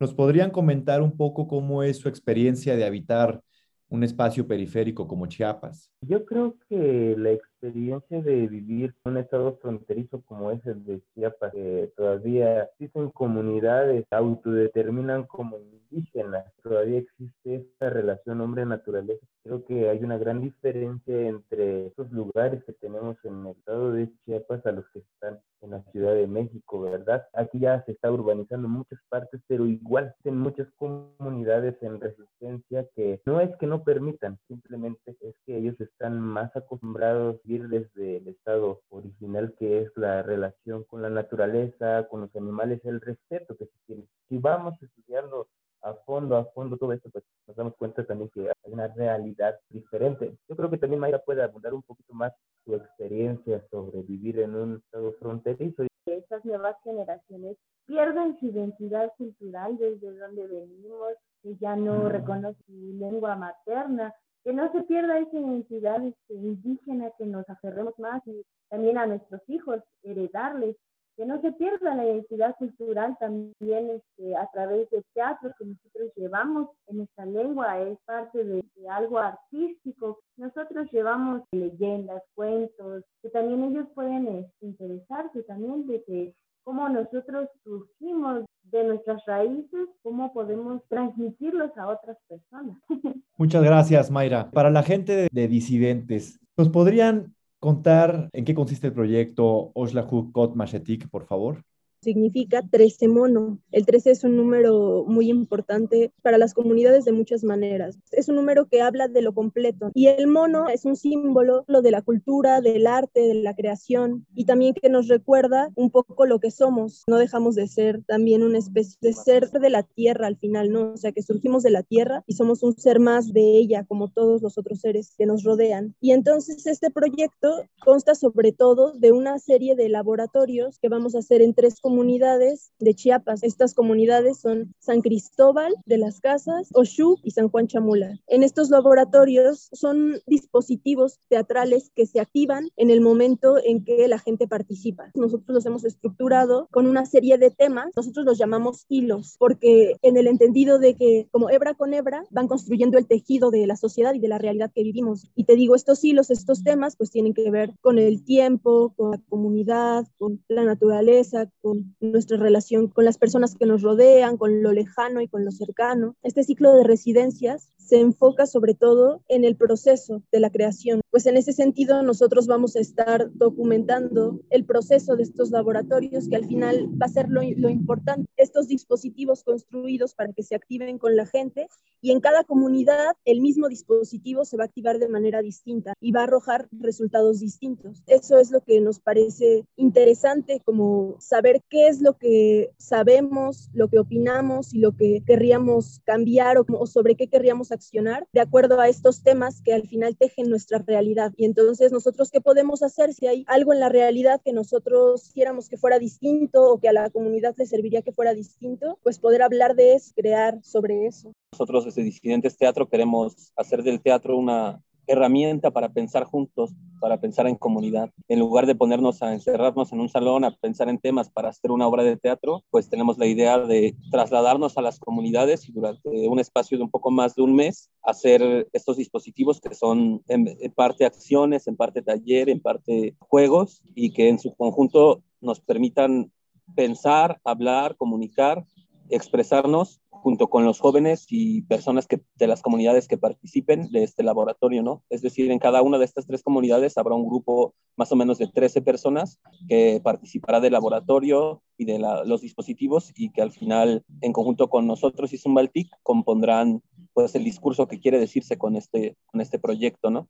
¿nos 0.00 0.12
podrían 0.12 0.50
comentar 0.50 1.02
un 1.02 1.16
poco 1.16 1.46
cómo 1.46 1.84
es 1.84 1.98
su 1.98 2.08
experiencia 2.08 2.74
de 2.74 2.84
habitar 2.84 3.42
un 3.88 4.02
espacio 4.02 4.44
periférico 4.44 5.06
como 5.06 5.28
Chiapas? 5.28 5.92
Yo 6.00 6.26
creo 6.26 6.56
que 6.68 7.14
la 7.16 7.30
experiencia 7.30 7.55
de 7.72 8.46
vivir 8.46 8.94
en 9.04 9.12
un 9.12 9.18
estado 9.18 9.56
fronterizo 9.60 10.22
como 10.22 10.50
es 10.50 10.64
el 10.66 10.84
de 10.84 11.00
Chiapas, 11.14 11.52
que 11.52 11.92
todavía 11.96 12.64
existen 12.64 13.10
comunidades, 13.10 14.04
autodeterminan 14.10 15.24
como 15.24 15.58
indígenas, 15.58 16.44
todavía 16.62 16.98
existe 16.98 17.56
esta 17.56 17.90
relación 17.90 18.40
hombre-naturaleza. 18.40 19.24
Creo 19.42 19.64
que 19.64 19.88
hay 19.88 20.02
una 20.02 20.18
gran 20.18 20.40
diferencia 20.40 21.28
entre 21.28 21.86
esos 21.86 22.10
lugares 22.10 22.64
que 22.64 22.72
tenemos 22.72 23.16
en 23.24 23.46
el 23.46 23.52
estado 23.52 23.92
de 23.92 24.10
Chiapas 24.24 24.64
a 24.66 24.72
los 24.72 24.88
que 24.90 25.00
están 25.00 25.40
en 25.62 25.70
la 25.70 25.82
Ciudad 25.92 26.14
de 26.14 26.26
México, 26.26 26.80
¿verdad? 26.80 27.26
Aquí 27.32 27.60
ya 27.60 27.82
se 27.84 27.92
está 27.92 28.10
urbanizando 28.10 28.68
muchas 28.68 28.98
partes, 29.08 29.40
pero 29.46 29.66
igual 29.66 30.14
en 30.24 30.38
muchas 30.38 30.68
comunidades 30.76 31.76
en 31.82 32.00
resistencia 32.00 32.86
que 32.94 33.20
no 33.24 33.40
es 33.40 33.54
que 33.56 33.66
no 33.66 33.84
permitan, 33.84 34.38
simplemente 34.48 35.16
es 35.20 35.34
que 35.46 35.56
ellos 35.56 35.80
están 35.80 36.20
más 36.20 36.54
acostumbrados 36.56 37.36
a 37.36 37.48
vivir 37.58 37.68
desde 37.68 38.18
el 38.18 38.28
estado 38.28 38.82
original 38.90 39.54
que 39.58 39.82
es 39.82 39.96
la 39.96 40.22
relación 40.22 40.84
con 40.84 41.02
la 41.02 41.10
naturaleza, 41.10 42.06
con 42.08 42.22
los 42.22 42.36
animales, 42.36 42.80
el 42.84 43.00
respeto 43.00 43.56
que 43.56 43.66
se 43.66 43.78
tiene. 43.86 44.04
Si 44.28 44.38
vamos 44.38 44.80
estudiando 44.82 45.48
a 45.82 45.94
fondo, 45.94 46.36
a 46.36 46.44
fondo 46.46 46.76
todo 46.76 46.92
esto, 46.92 47.10
pues 47.10 47.24
nos 47.46 47.56
damos 47.56 47.76
cuenta 47.76 48.04
también 48.04 48.30
que 48.30 48.48
hay 48.48 48.72
una 48.72 48.88
realidad 48.88 49.58
diferente. 49.70 50.36
Yo 50.48 50.56
creo 50.56 50.70
que 50.70 50.78
también 50.78 51.00
Mayra 51.00 51.20
puede 51.20 51.42
abundar 51.42 51.74
un 51.74 51.82
poquito 51.82 52.12
más 52.14 52.32
su 52.64 52.74
experiencia 52.74 53.64
sobre 53.70 54.02
vivir 54.02 54.40
en 54.40 54.54
un 54.54 54.76
estado 54.76 55.12
fronterizo. 55.20 55.84
Estas 56.06 56.44
nuevas 56.44 56.76
generaciones 56.82 57.56
pierden 57.86 58.38
su 58.38 58.46
identidad 58.46 59.12
cultural 59.16 59.76
desde 59.78 60.18
donde 60.18 60.46
venimos, 60.46 61.14
que 61.42 61.56
ya 61.56 61.76
no 61.76 62.08
reconocen 62.08 62.64
su 62.66 62.98
lengua 62.98 63.36
materna, 63.36 64.12
que 64.46 64.52
no 64.52 64.70
se 64.70 64.80
pierda 64.82 65.18
esa 65.18 65.36
identidad 65.36 66.06
este, 66.06 66.34
indígena, 66.34 67.10
que 67.18 67.26
nos 67.26 67.50
aferremos 67.50 67.98
más 67.98 68.24
y 68.28 68.44
también 68.68 68.96
a 68.96 69.04
nuestros 69.04 69.40
hijos, 69.48 69.82
heredarles 70.04 70.76
que 71.16 71.26
no 71.26 71.40
se 71.40 71.50
pierda 71.50 71.96
la 71.96 72.04
identidad 72.04 72.54
cultural 72.56 73.16
también 73.18 73.90
este, 73.90 74.36
a 74.36 74.48
través 74.52 74.88
del 74.90 75.02
teatro 75.14 75.50
que 75.58 75.64
nosotros 75.64 76.12
llevamos 76.14 76.68
en 76.86 77.00
esta 77.00 77.26
lengua, 77.26 77.80
es 77.80 77.98
parte 78.04 78.44
de, 78.44 78.62
algo 78.88 79.18
artístico. 79.18 80.20
Nosotros 80.36 80.86
llevamos 80.92 81.42
leyendas, 81.50 82.22
cuentos, 82.36 83.02
que 83.22 83.30
también 83.30 83.64
ellos 83.64 83.88
pueden 83.96 84.28
este, 84.28 84.66
interesarse 84.66 85.42
también 85.42 85.88
de 85.88 86.04
que 86.04 86.34
cómo 86.66 86.88
nosotros 86.88 87.48
surgimos 87.62 88.44
de 88.64 88.82
nuestras 88.82 89.24
raíces, 89.24 89.88
cómo 90.02 90.32
podemos 90.32 90.82
transmitirlos 90.88 91.70
a 91.78 91.86
otras 91.86 92.18
personas. 92.28 92.76
Muchas 93.38 93.62
gracias, 93.62 94.10
Mayra. 94.10 94.50
Para 94.50 94.70
la 94.70 94.82
gente 94.82 95.14
de, 95.14 95.28
de 95.30 95.46
disidentes, 95.46 96.40
¿nos 96.56 96.68
podrían 96.68 97.36
contar 97.60 98.28
en 98.32 98.44
qué 98.44 98.52
consiste 98.52 98.88
el 98.88 98.94
proyecto 98.94 99.70
Oshlahu 99.74 100.32
Kot 100.32 100.56
Mashetik, 100.56 101.08
por 101.08 101.24
favor? 101.24 101.62
Significa 102.06 102.62
13 102.62 103.08
mono. 103.08 103.58
El 103.72 103.84
13 103.84 104.12
es 104.12 104.22
un 104.22 104.36
número 104.36 105.04
muy 105.08 105.28
importante 105.28 106.12
para 106.22 106.38
las 106.38 106.54
comunidades 106.54 107.04
de 107.04 107.10
muchas 107.10 107.42
maneras. 107.42 107.98
Es 108.12 108.28
un 108.28 108.36
número 108.36 108.68
que 108.68 108.80
habla 108.80 109.08
de 109.08 109.22
lo 109.22 109.34
completo 109.34 109.90
y 109.92 110.06
el 110.06 110.28
mono 110.28 110.68
es 110.68 110.84
un 110.84 110.94
símbolo 110.94 111.64
lo 111.66 111.82
de 111.82 111.90
la 111.90 112.02
cultura, 112.02 112.60
del 112.60 112.86
arte, 112.86 113.20
de 113.22 113.34
la 113.34 113.56
creación 113.56 114.24
y 114.36 114.44
también 114.44 114.72
que 114.74 114.88
nos 114.88 115.08
recuerda 115.08 115.72
un 115.74 115.90
poco 115.90 116.26
lo 116.26 116.38
que 116.38 116.52
somos. 116.52 117.02
No 117.08 117.18
dejamos 117.18 117.56
de 117.56 117.66
ser 117.66 118.04
también 118.06 118.44
una 118.44 118.58
especie 118.58 118.96
de 119.00 119.12
ser 119.12 119.50
de 119.50 119.70
la 119.70 119.82
tierra 119.82 120.28
al 120.28 120.36
final, 120.36 120.70
¿no? 120.70 120.92
O 120.92 120.96
sea, 120.96 121.10
que 121.10 121.22
surgimos 121.22 121.64
de 121.64 121.70
la 121.70 121.82
tierra 121.82 122.22
y 122.28 122.34
somos 122.34 122.62
un 122.62 122.76
ser 122.76 123.00
más 123.00 123.32
de 123.32 123.58
ella 123.58 123.84
como 123.84 124.12
todos 124.12 124.42
los 124.42 124.58
otros 124.58 124.78
seres 124.78 125.12
que 125.18 125.26
nos 125.26 125.42
rodean. 125.42 125.96
Y 126.00 126.12
entonces 126.12 126.68
este 126.68 126.92
proyecto 126.92 127.64
consta 127.84 128.14
sobre 128.14 128.52
todo 128.52 128.92
de 128.92 129.10
una 129.10 129.40
serie 129.40 129.74
de 129.74 129.88
laboratorios 129.88 130.78
que 130.78 130.88
vamos 130.88 131.16
a 131.16 131.18
hacer 131.18 131.42
en 131.42 131.52
tres 131.52 131.80
comunidades 131.80 131.95
comunidades 131.96 132.72
de 132.78 132.94
Chiapas. 132.94 133.42
Estas 133.42 133.72
comunidades 133.72 134.38
son 134.38 134.74
San 134.78 135.00
Cristóbal 135.00 135.74
de 135.86 135.96
las 135.96 136.20
Casas, 136.20 136.68
Oshú 136.74 137.16
y 137.22 137.30
San 137.30 137.48
Juan 137.48 137.68
Chamula. 137.68 138.20
En 138.26 138.42
estos 138.42 138.68
laboratorios 138.68 139.70
son 139.72 140.20
dispositivos 140.26 141.18
teatrales 141.30 141.90
que 141.96 142.04
se 142.04 142.20
activan 142.20 142.68
en 142.76 142.90
el 142.90 143.00
momento 143.00 143.54
en 143.64 143.82
que 143.82 144.06
la 144.08 144.18
gente 144.18 144.46
participa. 144.46 145.10
Nosotros 145.14 145.54
los 145.54 145.64
hemos 145.64 145.84
estructurado 145.86 146.68
con 146.70 146.86
una 146.86 147.06
serie 147.06 147.38
de 147.38 147.50
temas, 147.50 147.92
nosotros 147.96 148.26
los 148.26 148.36
llamamos 148.36 148.84
hilos, 148.90 149.36
porque 149.38 149.96
en 150.02 150.18
el 150.18 150.26
entendido 150.26 150.78
de 150.78 150.96
que 150.96 151.28
como 151.30 151.48
hebra 151.48 151.72
con 151.72 151.94
hebra 151.94 152.24
van 152.30 152.46
construyendo 152.46 152.98
el 152.98 153.06
tejido 153.06 153.50
de 153.50 153.66
la 153.66 153.76
sociedad 153.76 154.12
y 154.12 154.18
de 154.18 154.28
la 154.28 154.36
realidad 154.36 154.70
que 154.74 154.82
vivimos. 154.82 155.30
Y 155.34 155.44
te 155.44 155.56
digo, 155.56 155.74
estos 155.74 156.04
hilos, 156.04 156.30
estos 156.30 156.62
temas, 156.62 156.94
pues 156.94 157.10
tienen 157.10 157.32
que 157.32 157.50
ver 157.50 157.72
con 157.80 157.98
el 157.98 158.22
tiempo, 158.22 158.92
con 158.96 159.12
la 159.12 159.22
comunidad, 159.30 160.06
con 160.18 160.44
la 160.48 160.64
naturaleza, 160.64 161.50
con 161.62 161.75
nuestra 162.00 162.36
relación 162.36 162.88
con 162.88 163.04
las 163.04 163.18
personas 163.18 163.54
que 163.54 163.66
nos 163.66 163.82
rodean, 163.82 164.36
con 164.36 164.62
lo 164.62 164.72
lejano 164.72 165.20
y 165.20 165.28
con 165.28 165.44
lo 165.44 165.50
cercano. 165.50 166.16
Este 166.22 166.42
ciclo 166.42 166.72
de 166.72 166.84
residencias 166.84 167.70
se 167.86 168.00
enfoca 168.00 168.46
sobre 168.46 168.74
todo 168.74 169.22
en 169.28 169.44
el 169.44 169.56
proceso 169.56 170.22
de 170.32 170.40
la 170.40 170.50
creación, 170.50 171.00
pues 171.10 171.26
en 171.26 171.36
ese 171.36 171.52
sentido 171.52 172.02
nosotros 172.02 172.46
vamos 172.46 172.74
a 172.74 172.80
estar 172.80 173.30
documentando 173.34 174.40
el 174.50 174.64
proceso 174.64 175.16
de 175.16 175.22
estos 175.22 175.50
laboratorios 175.50 176.28
que 176.28 176.36
al 176.36 176.46
final 176.46 176.88
va 177.00 177.06
a 177.06 177.10
ser 177.10 177.28
lo, 177.28 177.42
lo 177.56 177.68
importante, 177.70 178.28
estos 178.36 178.66
dispositivos 178.66 179.44
construidos 179.44 180.14
para 180.14 180.32
que 180.32 180.42
se 180.42 180.56
activen 180.56 180.98
con 180.98 181.14
la 181.14 181.26
gente 181.26 181.68
y 182.00 182.10
en 182.10 182.20
cada 182.20 182.44
comunidad 182.44 183.14
el 183.24 183.40
mismo 183.40 183.68
dispositivo 183.68 184.44
se 184.44 184.56
va 184.56 184.64
a 184.64 184.66
activar 184.66 184.98
de 184.98 185.08
manera 185.08 185.40
distinta 185.40 185.94
y 186.00 186.12
va 186.12 186.20
a 186.20 186.24
arrojar 186.24 186.68
resultados 186.72 187.40
distintos. 187.40 188.02
Eso 188.06 188.38
es 188.38 188.50
lo 188.50 188.60
que 188.60 188.80
nos 188.80 189.00
parece 189.00 189.64
interesante 189.76 190.60
como 190.64 191.16
saber 191.20 191.62
qué 191.68 191.88
es 191.88 192.00
lo 192.00 192.16
que 192.16 192.70
sabemos, 192.78 193.70
lo 193.72 193.88
que 193.88 193.98
opinamos 193.98 194.74
y 194.74 194.78
lo 194.78 194.96
que 194.96 195.22
querríamos 195.26 196.00
cambiar 196.04 196.58
o, 196.58 196.86
sobre 196.86 197.14
qué 197.14 197.28
querríamos 197.28 197.72
accionar 197.72 198.26
de 198.32 198.40
acuerdo 198.40 198.80
a 198.80 198.88
estos 198.88 199.22
temas 199.22 199.60
que 199.62 199.72
al 199.72 199.86
final 199.86 200.16
tejen 200.16 200.48
nuestra 200.48 200.78
realidad. 200.78 201.32
Y 201.36 201.44
entonces 201.44 201.92
nosotros 201.92 202.30
qué 202.30 202.40
podemos 202.40 202.82
hacer 202.82 203.12
si 203.12 203.26
hay 203.26 203.44
algo 203.48 203.72
en 203.72 203.80
la 203.80 203.88
realidad 203.88 204.40
que 204.44 204.52
nosotros 204.52 205.24
quisiéramos 205.24 205.68
que 205.68 205.76
fuera 205.76 205.98
distinto 205.98 206.72
o 206.72 206.78
que 206.78 206.88
a 206.88 206.92
la 206.92 207.10
comunidad 207.10 207.54
le 207.56 207.66
serviría 207.66 208.02
que 208.02 208.12
fuera 208.12 208.34
distinto, 208.34 208.98
pues 209.02 209.18
poder 209.18 209.42
hablar 209.42 209.74
de 209.74 209.94
eso, 209.94 210.12
crear 210.14 210.62
sobre 210.62 211.06
eso. 211.06 211.32
Nosotros 211.52 211.84
desde 211.84 212.02
Disidentes 212.02 212.56
Teatro 212.56 212.88
queremos 212.88 213.52
hacer 213.56 213.82
del 213.82 214.00
teatro 214.00 214.36
una 214.36 214.82
herramienta 215.06 215.70
para 215.70 215.90
pensar 215.90 216.24
juntos, 216.24 216.72
para 217.00 217.20
pensar 217.20 217.46
en 217.46 217.56
comunidad. 217.56 218.10
En 218.28 218.38
lugar 218.38 218.66
de 218.66 218.74
ponernos 218.74 219.22
a 219.22 219.32
encerrarnos 219.32 219.92
en 219.92 220.00
un 220.00 220.08
salón 220.08 220.44
a 220.44 220.50
pensar 220.50 220.88
en 220.88 220.98
temas 220.98 221.30
para 221.30 221.50
hacer 221.50 221.70
una 221.70 221.86
obra 221.86 222.02
de 222.02 222.16
teatro, 222.16 222.64
pues 222.70 222.88
tenemos 222.88 223.18
la 223.18 223.26
idea 223.26 223.58
de 223.58 223.94
trasladarnos 224.10 224.76
a 224.76 224.82
las 224.82 224.98
comunidades 224.98 225.68
y 225.68 225.72
durante 225.72 226.28
un 226.28 226.38
espacio 226.38 226.78
de 226.78 226.84
un 226.84 226.90
poco 226.90 227.10
más 227.10 227.34
de 227.34 227.42
un 227.42 227.54
mes 227.54 227.90
hacer 228.02 228.68
estos 228.72 228.96
dispositivos 228.96 229.60
que 229.60 229.74
son 229.74 230.22
en, 230.28 230.46
parte 230.74 231.04
acciones, 231.04 231.66
en 231.66 231.76
parte 231.76 232.02
taller, 232.02 232.48
en 232.48 232.60
parte 232.60 233.16
juegos 233.18 233.82
y 233.94 234.12
que 234.12 234.28
en 234.28 234.38
su 234.38 234.54
conjunto 234.54 235.22
nos 235.40 235.60
permitan 235.60 236.30
pensar, 236.74 237.40
hablar, 237.44 237.96
comunicar, 237.96 238.64
expresarnos 239.10 240.00
junto 240.10 240.48
con 240.48 240.64
los 240.64 240.80
jóvenes 240.80 241.26
y 241.28 241.62
personas 241.62 242.08
de 242.08 242.46
las 242.46 242.60
comunidades 242.60 243.06
que 243.06 243.18
participen 243.18 243.90
de 243.92 244.02
este 244.02 244.22
laboratorio, 244.22 244.82
¿no? 244.82 245.04
Es 245.08 245.22
decir, 245.22 245.50
en 245.50 245.58
cada 245.58 245.82
una 245.82 245.98
de 245.98 246.04
estas 246.04 246.26
tres 246.26 246.42
comunidades 246.42 246.98
habrá 246.98 247.14
un 247.14 247.28
grupo 247.28 247.74
más 247.96 248.10
o 248.10 248.16
menos 248.16 248.38
de 248.38 248.48
13 248.48 248.82
personas 248.82 249.38
que 249.68 250.00
participará 250.02 250.60
del 250.60 250.72
laboratorio 250.72 251.62
y 251.78 251.84
de 251.84 251.98
los 251.98 252.40
dispositivos 252.40 253.12
y 253.14 253.30
que 253.30 253.42
al 253.42 253.52
final, 253.52 254.04
en 254.20 254.32
conjunto 254.32 254.68
con 254.68 254.86
nosotros 254.86 255.32
y 255.32 255.38
Zumbaltic, 255.38 255.90
compondrán 256.02 256.82
pues 257.14 257.34
el 257.34 257.44
discurso 257.44 257.86
que 257.86 258.00
quiere 258.00 258.18
decirse 258.18 258.58
con 258.58 258.76
este, 258.76 259.16
con 259.26 259.40
este 259.40 259.58
proyecto, 259.58 260.10
¿no? 260.10 260.28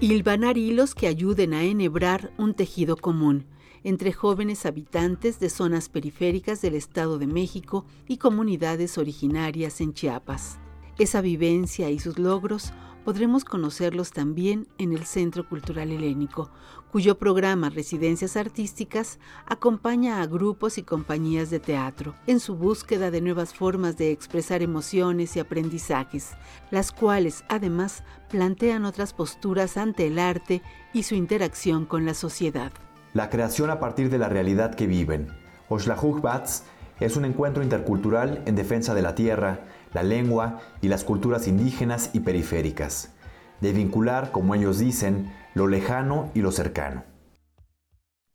Hilvanar 0.00 0.56
hilos 0.56 0.94
que 0.94 1.06
ayuden 1.06 1.52
a 1.52 1.62
enhebrar 1.62 2.32
un 2.38 2.54
tejido 2.54 2.96
común 2.96 3.44
entre 3.84 4.12
jóvenes 4.12 4.64
habitantes 4.64 5.40
de 5.40 5.50
zonas 5.50 5.88
periféricas 5.90 6.62
del 6.62 6.74
Estado 6.74 7.18
de 7.18 7.26
México 7.26 7.84
y 8.08 8.16
comunidades 8.16 8.96
originarias 8.96 9.80
en 9.80 9.92
Chiapas. 9.92 10.58
Esa 10.98 11.20
vivencia 11.20 11.90
y 11.90 11.98
sus 11.98 12.18
logros 12.18 12.72
podremos 13.04 13.44
conocerlos 13.44 14.12
también 14.12 14.66
en 14.78 14.92
el 14.92 15.04
Centro 15.04 15.48
Cultural 15.48 15.90
Helénico, 15.90 16.50
cuyo 16.90 17.18
programa 17.18 17.70
Residencias 17.70 18.36
Artísticas 18.36 19.18
acompaña 19.46 20.20
a 20.20 20.26
grupos 20.26 20.78
y 20.78 20.82
compañías 20.82 21.50
de 21.50 21.60
teatro 21.60 22.14
en 22.26 22.40
su 22.40 22.56
búsqueda 22.56 23.10
de 23.10 23.20
nuevas 23.20 23.54
formas 23.54 23.96
de 23.96 24.10
expresar 24.10 24.62
emociones 24.62 25.36
y 25.36 25.40
aprendizajes, 25.40 26.30
las 26.70 26.92
cuales 26.92 27.44
además 27.48 28.02
plantean 28.28 28.84
otras 28.84 29.12
posturas 29.12 29.76
ante 29.76 30.06
el 30.06 30.18
arte 30.18 30.62
y 30.92 31.04
su 31.04 31.14
interacción 31.14 31.86
con 31.86 32.04
la 32.04 32.14
sociedad. 32.14 32.72
La 33.14 33.30
creación 33.30 33.70
a 33.70 33.80
partir 33.80 34.10
de 34.10 34.18
la 34.18 34.28
realidad 34.28 34.74
que 34.74 34.86
viven. 34.86 35.28
Oshlahuk 35.68 36.20
Bats 36.20 36.64
es 37.00 37.16
un 37.16 37.24
encuentro 37.24 37.62
intercultural 37.62 38.42
en 38.46 38.56
defensa 38.56 38.94
de 38.94 39.02
la 39.02 39.14
tierra, 39.14 39.60
la 39.92 40.02
lengua 40.02 40.60
y 40.80 40.88
las 40.88 41.04
culturas 41.04 41.48
indígenas 41.48 42.10
y 42.12 42.20
periféricas, 42.20 43.12
de 43.60 43.72
vincular, 43.72 44.30
como 44.30 44.54
ellos 44.54 44.78
dicen, 44.78 45.32
lo 45.54 45.66
lejano 45.66 46.30
y 46.34 46.40
lo 46.40 46.52
cercano 46.52 47.04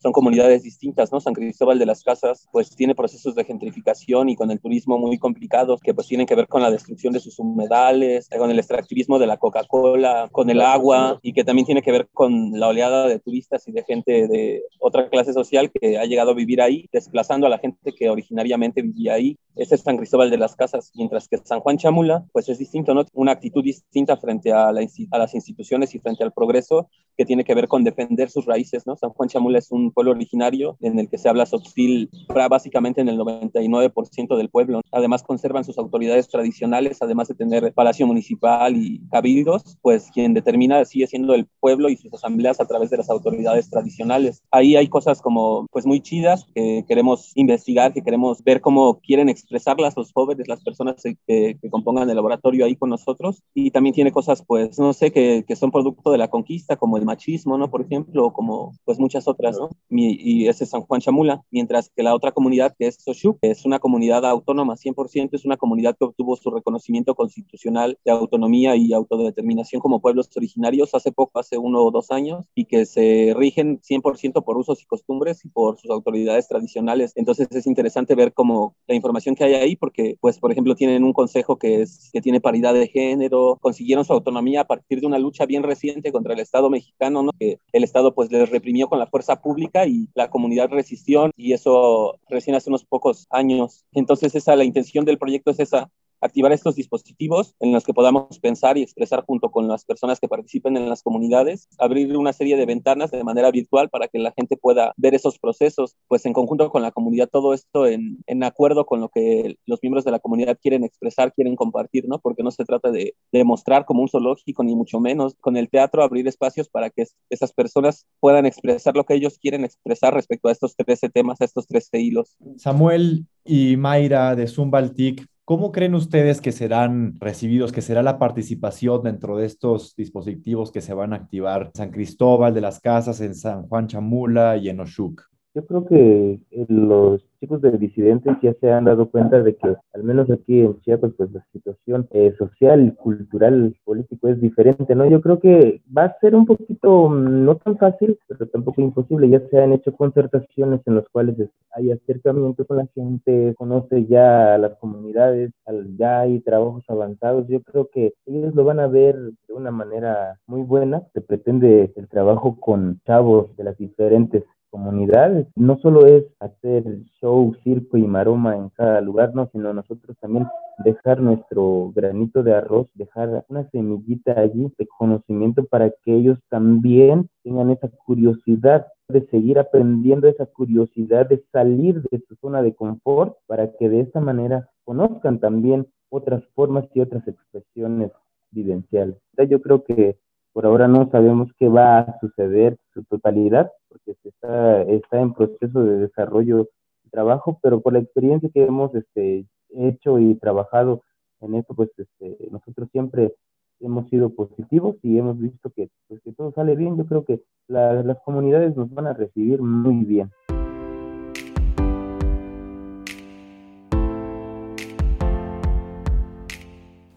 son 0.06 0.12
comunidades 0.12 0.62
distintas, 0.62 1.12
¿no? 1.12 1.20
San 1.20 1.34
Cristóbal 1.34 1.80
de 1.80 1.88
las 1.88 2.04
Casas 2.04 2.48
pues 2.52 2.70
tiene 2.76 2.94
procesos 2.94 3.34
de 3.34 3.44
gentrificación 3.44 4.30
y 4.30 4.36
con 4.36 4.52
el 4.52 4.60
turismo 4.60 5.00
muy 5.00 5.18
complicados 5.18 5.82
que 5.82 5.96
pues 5.96 6.06
tienen 6.06 6.28
que 6.28 6.36
ver 6.36 6.48
con 6.48 6.62
la 6.62 6.70
destrucción 6.70 7.12
de 7.12 7.20
sus 7.20 7.40
humedales, 7.40 8.30
con 8.38 8.52
el 8.52 8.60
extractivismo 8.60 9.18
de 9.18 9.26
la 9.26 9.38
Coca-Cola, 9.38 10.30
con 10.32 10.52
el 10.52 10.62
agua 10.62 11.18
y 11.24 11.34
que 11.34 11.44
también 11.44 11.66
tiene 11.66 11.82
que 11.82 11.92
ver 11.92 12.08
con 12.14 12.52
la 12.52 12.68
oleada 12.68 13.08
de 13.08 13.18
turistas 13.18 13.68
y 13.68 13.72
de 13.72 13.84
gente 13.84 14.28
de 14.28 14.62
otra 14.80 15.10
clase 15.10 15.34
social 15.34 15.72
que 15.72 15.98
ha 15.98 16.06
llegado 16.06 16.30
a 16.30 16.36
vivir 16.36 16.62
ahí, 16.62 16.88
desplazando 16.94 17.48
a 17.48 17.50
la 17.50 17.58
gente 17.58 17.92
que 17.92 18.08
originariamente 18.08 18.84
vivía 18.84 19.16
ahí. 19.16 19.40
Ese 19.56 19.76
es 19.76 19.82
San 19.82 19.98
Cristóbal 19.98 20.30
de 20.30 20.38
las 20.38 20.56
Casas, 20.56 20.92
mientras 20.96 21.28
que 21.28 21.38
San 21.38 21.60
Juan 21.60 21.78
Chamula 21.78 22.26
pues 22.32 22.50
es 22.50 22.58
distinto, 22.58 22.94
¿no? 22.94 23.06
Una 23.14 23.32
actitud 23.32 23.64
distinta 23.64 24.18
frente 24.18 24.52
a, 24.52 24.68
a 24.68 25.18
las 25.18 25.36
instituciones 25.36 25.96
y 25.96 26.00
frente 26.00 26.24
al 26.24 26.34
progreso 26.34 26.90
que 27.18 27.26
tiene 27.26 27.44
que 27.44 27.56
ver 27.56 27.68
con 27.68 27.84
defender 27.84 28.30
sus 28.30 28.46
raíces, 28.46 28.86
¿no? 28.86 28.96
San 28.96 29.12
Juan 29.12 29.30
Chamula 29.30 29.60
es 29.60 29.72
un 29.72 29.92
pueblo 29.92 30.12
originario 30.12 30.78
en 30.82 31.00
el 31.00 31.10
que 31.10 31.18
se 31.18 31.30
habla 31.30 31.46
sotzil 31.46 32.10
básicamente 32.50 33.02
en 33.02 33.10
el 33.10 33.18
99% 33.18 34.38
del 34.38 34.50
pueblo. 34.50 34.82
Además 34.92 35.24
conservan 35.24 35.64
sus 35.64 35.78
autoridades 35.78 36.28
tradicionales, 36.28 37.02
además 37.02 37.28
de 37.28 37.36
tener 37.36 37.74
palacio 37.74 38.06
municipal 38.08 38.76
y 38.76 39.02
cabildos, 39.10 39.78
pues 39.82 40.10
quien 40.14 40.34
determina 40.34 40.84
sigue 40.86 41.08
siendo 41.08 41.34
el 41.34 41.48
pueblo 41.60 41.90
y 41.90 41.98
sus 41.98 42.14
asambleas 42.14 42.60
a 42.60 42.66
través 42.66 42.90
de 42.90 42.98
las 42.98 43.10
autoridades 43.10 43.70
tradicionales. 43.70 44.44
Ahí 44.52 44.76
hay 44.76 44.88
cosas 44.88 45.22
como 45.22 45.68
pues 45.72 45.86
muy 45.86 46.02
chidas 46.02 46.46
que 46.54 46.86
queremos 46.88 47.32
investigar, 47.36 47.94
que 47.94 48.04
queremos 48.04 48.44
ver 48.44 48.62
cómo 48.62 49.00
quieren 49.00 49.30
expresarlas 49.46 49.96
los 49.96 50.12
jóvenes, 50.12 50.48
las 50.48 50.64
personas 50.64 51.02
que, 51.02 51.58
que 51.62 51.70
compongan 51.70 52.10
el 52.10 52.16
laboratorio 52.16 52.66
ahí 52.66 52.76
con 52.76 52.90
nosotros. 52.90 53.44
Y 53.54 53.72
también 53.72 53.94
tiene 53.94 54.12
cosas 54.12 54.44
pues 54.46 54.80
no 54.80 54.94
sé 54.94 55.12
que, 55.12 55.46
que 55.48 55.56
son 55.56 55.72
producto 55.72 56.12
de 56.12 56.18
la 56.18 56.30
conquista, 56.30 56.76
como 56.76 56.98
el 56.98 57.06
machismo, 57.06 57.58
¿no? 57.58 57.70
Por 57.70 57.82
ejemplo, 57.82 58.26
o 58.26 58.34
como 58.34 58.74
pues 58.84 59.00
muchas 59.00 59.28
otras, 59.28 59.58
¿no? 59.58 59.70
y 59.90 60.48
ese 60.48 60.64
es 60.64 60.70
San 60.70 60.82
Juan 60.82 61.02
Chamula, 61.02 61.44
mientras 61.52 61.90
que 61.96 62.04
la 62.04 62.16
otra 62.16 62.32
comunidad 62.32 62.76
que 62.78 62.88
es 62.88 62.98
Soshu, 63.00 63.38
es 63.42 63.66
una 63.66 63.80
comunidad 63.80 64.26
autónoma 64.26 64.76
100%, 64.76 65.30
es 65.34 65.46
una 65.46 65.58
comunidad 65.58 65.96
que 65.98 66.06
obtuvo 66.06 66.36
su 66.36 66.50
reconocimiento 66.50 67.16
constitucional 67.16 67.98
de 68.04 68.12
autonomía 68.12 68.76
y 68.76 68.94
autodeterminación 68.94 69.82
como 69.82 70.02
pueblos 70.02 70.30
originarios 70.36 70.94
hace 70.94 71.12
poco, 71.12 71.40
hace 71.40 71.58
uno 71.58 71.82
o 71.82 71.92
dos 71.92 72.12
años, 72.12 72.46
y 72.56 72.66
que 72.66 72.86
se 72.86 73.34
rigen 73.36 73.80
100% 73.82 74.44
por 74.44 74.58
usos 74.58 74.82
y 74.82 74.86
costumbres 74.86 75.44
y 75.46 75.50
por 75.50 75.78
sus 75.78 75.92
autoridades 75.92 76.48
tradicionales. 76.48 77.14
Entonces 77.16 77.48
es 77.52 77.68
interesante 77.68 78.16
ver 78.16 78.34
como 78.34 78.76
la 78.88 78.96
información 78.96 79.35
que 79.36 79.44
hay 79.44 79.54
ahí, 79.56 79.76
porque, 79.76 80.18
pues, 80.20 80.40
por 80.40 80.52
ejemplo, 80.52 80.76
tienen 80.76 81.04
un 81.04 81.14
consejo 81.14 81.58
que, 81.58 81.82
es, 81.82 82.10
que 82.12 82.22
tiene 82.22 82.42
paridad 82.42 82.74
de 82.74 82.88
género, 82.88 83.58
consiguieron 83.62 84.06
su 84.06 84.14
autonomía 84.14 84.62
a 84.62 84.68
partir 84.68 85.02
de 85.02 85.08
una 85.08 85.20
lucha 85.20 85.46
bien 85.46 85.64
reciente 85.64 86.12
contra 86.12 86.34
el 86.34 86.40
Estado 86.40 86.70
mexicano, 86.70 87.24
¿no? 87.24 87.32
que 87.40 87.60
el 87.72 87.84
Estado 87.84 88.14
pues 88.14 88.32
les 88.32 88.50
reprimió 88.50 88.88
con 88.88 89.00
la 89.00 89.08
fuerza 89.08 89.42
pública 89.42 89.86
y 89.86 90.10
la 90.14 90.30
comunidad 90.30 90.70
resistió 90.70 91.30
y 91.36 91.54
eso 91.54 92.20
recién 92.30 92.56
hace 92.56 92.70
unos 92.70 92.86
pocos 92.86 93.28
años. 93.30 93.86
Entonces 93.92 94.36
esa, 94.36 94.56
la 94.56 94.64
intención 94.64 95.06
del 95.06 95.18
proyecto 95.18 95.52
es 95.52 95.60
esa, 95.60 95.90
activar 96.26 96.52
estos 96.52 96.76
dispositivos 96.76 97.56
en 97.60 97.72
los 97.72 97.84
que 97.84 97.94
podamos 97.94 98.40
pensar 98.40 98.78
y 98.78 98.84
expresar 98.84 99.24
junto 99.26 99.52
con 99.52 99.68
las 99.68 99.86
personas 99.86 100.20
que 100.20 100.28
participen 100.28 100.78
en 100.78 100.90
las 100.90 101.04
comunidades, 101.04 101.68
abrir 101.78 102.16
una 102.18 102.34
serie 102.34 102.58
de 102.58 102.66
ventanas 102.66 103.12
de 103.12 103.24
manera 103.24 103.52
virtual 103.52 103.90
para 103.90 104.08
que 104.08 104.20
la 104.20 104.32
gente 104.32 104.58
pueda 104.58 104.94
ver 104.98 105.16
esos 105.16 105.40
procesos, 105.40 105.96
pues 106.08 106.26
en 106.26 106.34
conjunto 106.34 106.70
con 106.70 106.82
la 106.82 106.92
comunidad, 106.92 107.30
todo 107.30 107.54
esto 107.54 107.88
en, 107.88 108.44
acuerdo 108.44 108.86
con 108.86 109.02
lo 109.02 109.10
que 109.10 109.56
los 109.66 109.80
miembros 109.82 110.06
de 110.06 110.12
la 110.12 110.20
comunidad 110.20 110.58
quieren 110.62 110.84
expresar, 110.84 111.34
quieren 111.34 111.56
compartir, 111.56 112.08
¿no? 112.08 112.20
Porque 112.20 112.44
no 112.44 112.52
se 112.52 112.64
trata 112.64 112.92
de 112.92 113.16
demostrar 113.32 113.86
como 113.86 114.02
un 114.02 114.08
zoológico, 114.08 114.64
ni 114.64 114.76
mucho 114.76 115.00
menos. 115.00 115.36
Con 115.42 115.58
el 115.58 115.70
teatro 115.70 116.04
abrir 116.04 116.28
espacios 116.28 116.70
para 116.70 116.90
que 116.90 117.06
esas 117.30 117.54
personas 117.54 118.06
puedan 118.20 118.46
expresar 118.46 118.96
lo 118.96 119.04
que 119.04 119.16
ellos 119.16 119.40
quieren 119.40 119.66
expresar 119.66 120.14
respecto 120.14 120.48
a 120.48 120.52
estos 120.52 120.76
13 120.76 121.10
temas, 121.10 121.42
a 121.42 121.46
estos 121.46 121.68
13 121.68 122.00
hilos. 122.00 122.38
Samuel 122.58 123.26
y 123.44 123.78
Mayra 123.78 124.36
de 124.36 124.48
Zumbaltic 124.48 125.28
¿Cómo 125.46 125.72
creen 125.72 125.94
ustedes 125.94 126.42
que 126.42 126.52
serán 126.52 127.20
recibidos, 127.20 127.72
que 127.72 127.84
será 127.84 128.02
la 128.02 128.18
participación 128.18 129.04
dentro 129.04 129.38
de 129.38 129.46
estos 129.46 129.96
dispositivos 129.96 130.72
que 130.72 130.82
se 130.82 130.96
van 130.96 131.14
a 131.14 131.18
activar 131.18 131.68
en 131.68 131.76
San 131.76 131.92
Cristóbal 131.92 132.52
de 132.56 132.62
las 132.62 132.80
Casas, 132.80 133.22
en 133.22 133.36
San 133.36 133.68
Juan 133.68 133.86
Chamula 133.86 134.58
y 134.58 134.70
en 134.70 134.80
Oshuk? 134.80 135.22
Yo 135.56 135.66
creo 135.66 135.86
que 135.86 136.42
eh, 136.52 136.66
los 136.68 137.26
chicos 137.40 137.62
de 137.62 137.72
disidentes 137.78 138.36
ya 138.42 138.54
se 138.60 138.74
han 138.74 138.84
dado 138.84 139.10
cuenta 139.10 139.42
de 139.42 139.56
que, 139.56 139.74
al 139.94 140.04
menos 140.04 140.30
aquí 140.30 140.60
en 140.60 140.82
Chiapas, 140.82 141.14
pues 141.16 141.32
la 141.32 141.46
situación 141.54 142.10
eh, 142.12 142.36
social, 142.38 142.94
cultural, 142.98 143.74
político 143.86 144.28
es 144.28 144.42
diferente, 144.42 144.94
¿no? 144.96 145.06
Yo 145.06 145.22
creo 145.22 145.40
que 145.40 145.82
va 145.98 146.04
a 146.04 146.20
ser 146.20 146.36
un 146.36 146.46
poquito, 146.46 147.08
mm, 147.08 147.46
no 147.46 147.56
tan 147.56 147.78
fácil, 147.78 148.20
pero 148.28 148.48
tampoco 148.48 148.82
imposible. 148.82 149.30
Ya 149.30 149.40
se 149.50 149.62
han 149.62 149.72
hecho 149.72 149.94
concertaciones 149.94 150.82
en 150.88 150.96
las 150.96 151.08
cuales 151.08 151.38
hay 151.72 151.90
acercamiento 151.90 152.66
con 152.66 152.76
la 152.76 152.88
gente, 152.94 153.56
conoce 153.58 154.06
ya 154.08 154.56
a 154.56 154.58
las 154.58 154.76
comunidades, 154.80 155.52
ya 155.98 156.20
hay 156.20 156.42
trabajos 156.42 156.84
avanzados. 156.90 157.48
Yo 157.48 157.62
creo 157.62 157.90
que 157.94 158.14
ellos 158.26 158.54
lo 158.56 158.66
van 158.66 158.82
a 158.82 158.88
ver 158.88 159.16
de 159.16 159.54
una 159.54 159.72
manera 159.72 160.38
muy 160.48 160.64
buena. 160.64 161.04
Se 161.14 161.22
pretende 161.22 161.94
el 161.96 162.10
trabajo 162.10 162.60
con 162.60 163.00
chavos 163.06 163.56
de 163.56 163.64
las 163.64 163.78
diferentes 163.78 164.44
comunidades. 164.70 165.48
No 165.56 165.78
solo 165.80 166.06
es 166.06 166.26
hacer 166.40 166.84
show, 167.20 167.54
circo 167.64 167.98
y 167.98 168.08
maroma 168.08 168.56
en 168.56 168.70
cada 168.70 169.02
lugar, 169.02 169.34
no, 169.34 169.50
sino 169.52 169.74
nosotros 169.74 170.18
también 170.20 170.48
dejar 170.84 171.22
nuestro 171.22 171.92
granito 171.96 172.44
de 172.44 172.54
arroz, 172.54 172.88
dejar 172.94 173.46
una 173.48 173.70
semillita 173.70 174.40
allí 174.40 174.72
de 174.78 174.88
conocimiento 174.88 175.66
para 175.66 175.90
que 175.90 176.14
ellos 176.14 176.40
también 176.50 177.30
tengan 177.44 177.70
esa 177.72 177.90
curiosidad 178.06 178.88
de 179.08 179.26
seguir 179.28 179.60
aprendiendo, 179.60 180.28
esa 180.28 180.46
curiosidad 180.46 181.28
de 181.30 181.44
salir 181.52 182.02
de 182.12 182.22
su 182.28 182.36
zona 182.36 182.62
de 182.62 182.74
confort 182.74 183.38
para 183.48 183.72
que 183.78 183.90
de 183.90 184.02
esta 184.02 184.20
manera 184.20 184.70
conozcan 184.84 185.40
también 185.40 185.88
otras 186.10 186.44
formas 186.56 186.86
y 186.94 187.02
otras 187.02 187.28
expresiones 187.28 188.12
vivenciales. 188.52 189.16
Yo 189.50 189.62
creo 189.62 189.84
que 189.84 190.18
por 190.56 190.66
ahora 190.66 190.88
no 190.88 191.10
sabemos 191.12 191.52
qué 191.60 191.68
va 191.68 192.00
a 192.00 192.20
suceder 192.22 192.78
su 192.94 193.04
totalidad, 193.04 193.70
porque 193.90 194.16
está, 194.24 194.84
está 194.84 195.20
en 195.20 195.34
proceso 195.34 195.84
de 195.84 195.98
desarrollo 195.98 196.70
de 197.04 197.10
trabajo, 197.12 197.60
pero 197.62 197.82
por 197.82 197.92
la 197.92 198.00
experiencia 198.00 198.50
que 198.54 198.64
hemos 198.64 198.96
este, 198.96 199.46
hecho 199.72 200.18
y 200.18 200.34
trabajado 200.36 201.02
en 201.42 201.56
esto, 201.56 201.74
pues 201.76 201.90
este, 201.98 202.38
nosotros 202.52 202.88
siempre 202.94 203.36
hemos 203.82 204.08
sido 204.08 204.30
positivos 204.30 204.96
y 205.04 205.18
hemos 205.18 205.38
visto 205.38 205.72
que, 205.72 205.90
pues, 206.08 206.22
que 206.22 206.32
todo 206.32 206.54
sale 206.54 206.78
bien. 206.78 206.96
Yo 206.96 207.06
creo 207.06 207.26
que 207.26 207.42
las 207.68 208.18
comunidades 208.24 208.78
nos 208.78 208.90
van 208.94 209.08
a 209.08 209.14
recibir 209.14 209.62
muy 209.62 210.06
bien. 210.06 210.32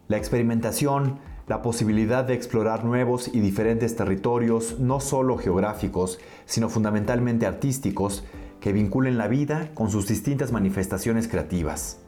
La 0.09 0.17
experimentación 0.17 1.28
la 1.49 1.63
posibilidad 1.63 2.23
de 2.23 2.35
explorar 2.35 2.85
nuevos 2.85 3.27
y 3.33 3.39
diferentes 3.39 3.95
territorios, 3.95 4.79
no 4.79 4.99
solo 4.99 5.35
geográficos, 5.35 6.19
sino 6.45 6.69
fundamentalmente 6.69 7.47
artísticos, 7.47 8.23
que 8.61 8.71
vinculen 8.71 9.17
la 9.17 9.27
vida 9.27 9.71
con 9.73 9.89
sus 9.89 10.07
distintas 10.07 10.51
manifestaciones 10.51 11.27
creativas. 11.27 12.01